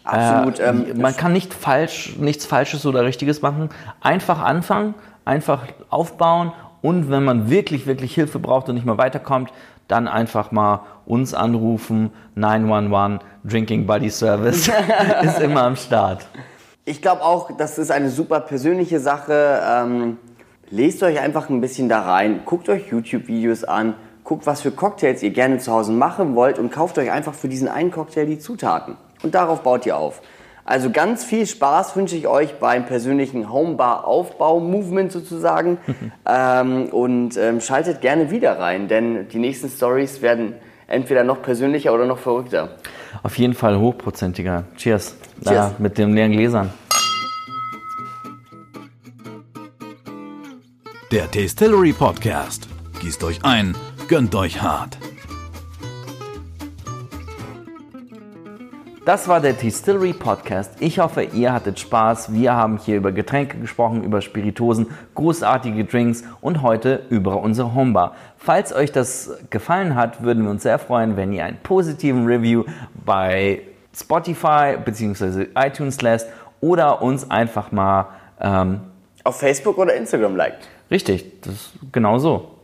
Absolut. 0.03 0.59
Äh, 0.59 0.69
ähm, 0.69 1.01
man 1.01 1.17
kann 1.17 1.33
nicht 1.33 1.53
falsch, 1.53 2.15
nichts 2.17 2.45
Falsches 2.45 2.85
oder 2.85 3.03
Richtiges 3.03 3.41
machen. 3.41 3.69
Einfach 4.01 4.41
anfangen, 4.41 4.93
einfach 5.25 5.63
aufbauen 5.89 6.51
und 6.85 7.09
wenn 7.09 7.23
man 7.23 7.49
wirklich, 7.49 7.87
wirklich 7.87 8.13
Hilfe 8.13 8.37
braucht 8.37 8.69
und 8.69 8.75
nicht 8.75 8.85
mehr 8.85 8.99
weiterkommt, 8.99 9.51
dann 9.87 10.07
einfach 10.07 10.51
mal 10.51 10.81
uns 11.07 11.33
anrufen. 11.33 12.11
911 12.35 13.23
Drinking 13.43 13.87
Buddy 13.87 14.11
Service 14.11 14.69
ist 15.23 15.39
immer 15.39 15.63
am 15.63 15.75
Start. 15.77 16.27
Ich 16.85 17.01
glaube 17.01 17.23
auch, 17.23 17.49
das 17.57 17.79
ist 17.79 17.89
eine 17.89 18.11
super 18.11 18.39
persönliche 18.39 18.99
Sache. 18.99 19.63
Ähm, 19.67 20.19
lest 20.69 21.01
euch 21.01 21.19
einfach 21.19 21.49
ein 21.49 21.59
bisschen 21.59 21.89
da 21.89 22.01
rein, 22.01 22.41
guckt 22.45 22.69
euch 22.69 22.91
YouTube-Videos 22.91 23.63
an, 23.63 23.95
guckt, 24.23 24.45
was 24.45 24.61
für 24.61 24.69
Cocktails 24.69 25.23
ihr 25.23 25.31
gerne 25.31 25.57
zu 25.57 25.71
Hause 25.71 25.91
machen 25.91 26.35
wollt 26.35 26.59
und 26.59 26.71
kauft 26.71 26.99
euch 26.99 27.11
einfach 27.11 27.33
für 27.33 27.47
diesen 27.47 27.67
einen 27.67 27.89
Cocktail 27.89 28.27
die 28.27 28.37
Zutaten. 28.37 28.95
Und 29.23 29.33
darauf 29.33 29.63
baut 29.63 29.87
ihr 29.87 29.97
auf. 29.97 30.21
Also 30.65 30.89
ganz 30.89 31.23
viel 31.23 31.45
Spaß 31.45 31.95
wünsche 31.95 32.15
ich 32.15 32.27
euch 32.27 32.55
beim 32.55 32.87
persönlichen 32.87 33.53
Homebar-Aufbau-Movement 33.53 35.11
sozusagen. 35.11 35.77
ähm, 36.25 36.87
und 36.87 37.37
ähm, 37.37 37.61
schaltet 37.61 38.01
gerne 38.01 38.31
wieder 38.31 38.59
rein, 38.59 38.87
denn 38.87 39.27
die 39.29 39.37
nächsten 39.37 39.69
Stories 39.69 40.23
werden 40.23 40.55
entweder 40.87 41.23
noch 41.23 41.43
persönlicher 41.43 41.93
oder 41.93 42.07
noch 42.07 42.17
verrückter. 42.17 42.69
Auf 43.21 43.37
jeden 43.37 43.53
Fall 43.53 43.79
hochprozentiger. 43.79 44.63
Cheers. 44.75 45.15
Cheers. 45.43 45.53
Ja, 45.53 45.75
mit 45.77 45.99
den 45.99 46.13
leeren 46.13 46.31
Gläsern. 46.31 46.73
Der 51.11 51.29
Tastillery 51.29 51.93
Podcast. 51.93 52.67
Gießt 53.01 53.23
euch 53.23 53.45
ein, 53.45 53.75
gönnt 54.07 54.33
euch 54.33 54.61
hart. 54.61 54.97
Das 59.05 59.27
war 59.27 59.39
der 59.39 59.53
Distillery 59.53 60.13
Podcast. 60.13 60.71
Ich 60.79 60.97
hoffe, 60.97 61.21
ihr 61.21 61.53
hattet 61.53 61.79
Spaß. 61.79 62.33
Wir 62.33 62.53
haben 62.53 62.79
hier 62.79 62.97
über 62.97 63.11
Getränke 63.11 63.59
gesprochen, 63.59 64.03
über 64.03 64.19
Spiritosen, 64.19 64.87
großartige 65.13 65.85
Drinks 65.85 66.23
und 66.41 66.63
heute 66.63 67.03
über 67.09 67.39
unsere 67.39 67.75
Homebar. 67.75 68.15
Falls 68.35 68.73
euch 68.73 68.91
das 68.91 69.29
gefallen 69.51 69.93
hat, 69.93 70.23
würden 70.23 70.43
wir 70.43 70.49
uns 70.49 70.63
sehr 70.63 70.79
freuen, 70.79 71.17
wenn 71.17 71.33
ihr 71.33 71.45
einen 71.45 71.57
positiven 71.61 72.25
Review 72.25 72.63
bei 73.05 73.61
Spotify 73.95 74.75
bzw. 74.83 75.49
iTunes 75.55 76.01
lässt 76.01 76.27
oder 76.59 77.03
uns 77.03 77.29
einfach 77.29 77.71
mal 77.71 78.07
ähm, 78.41 78.81
Auf 79.23 79.39
Facebook 79.39 79.77
oder 79.77 79.93
Instagram 79.93 80.35
liked. 80.35 80.67
richtig, 80.89 81.41
das 81.41 81.53
ist 81.53 81.73
genau 81.91 82.17
so. 82.17 82.54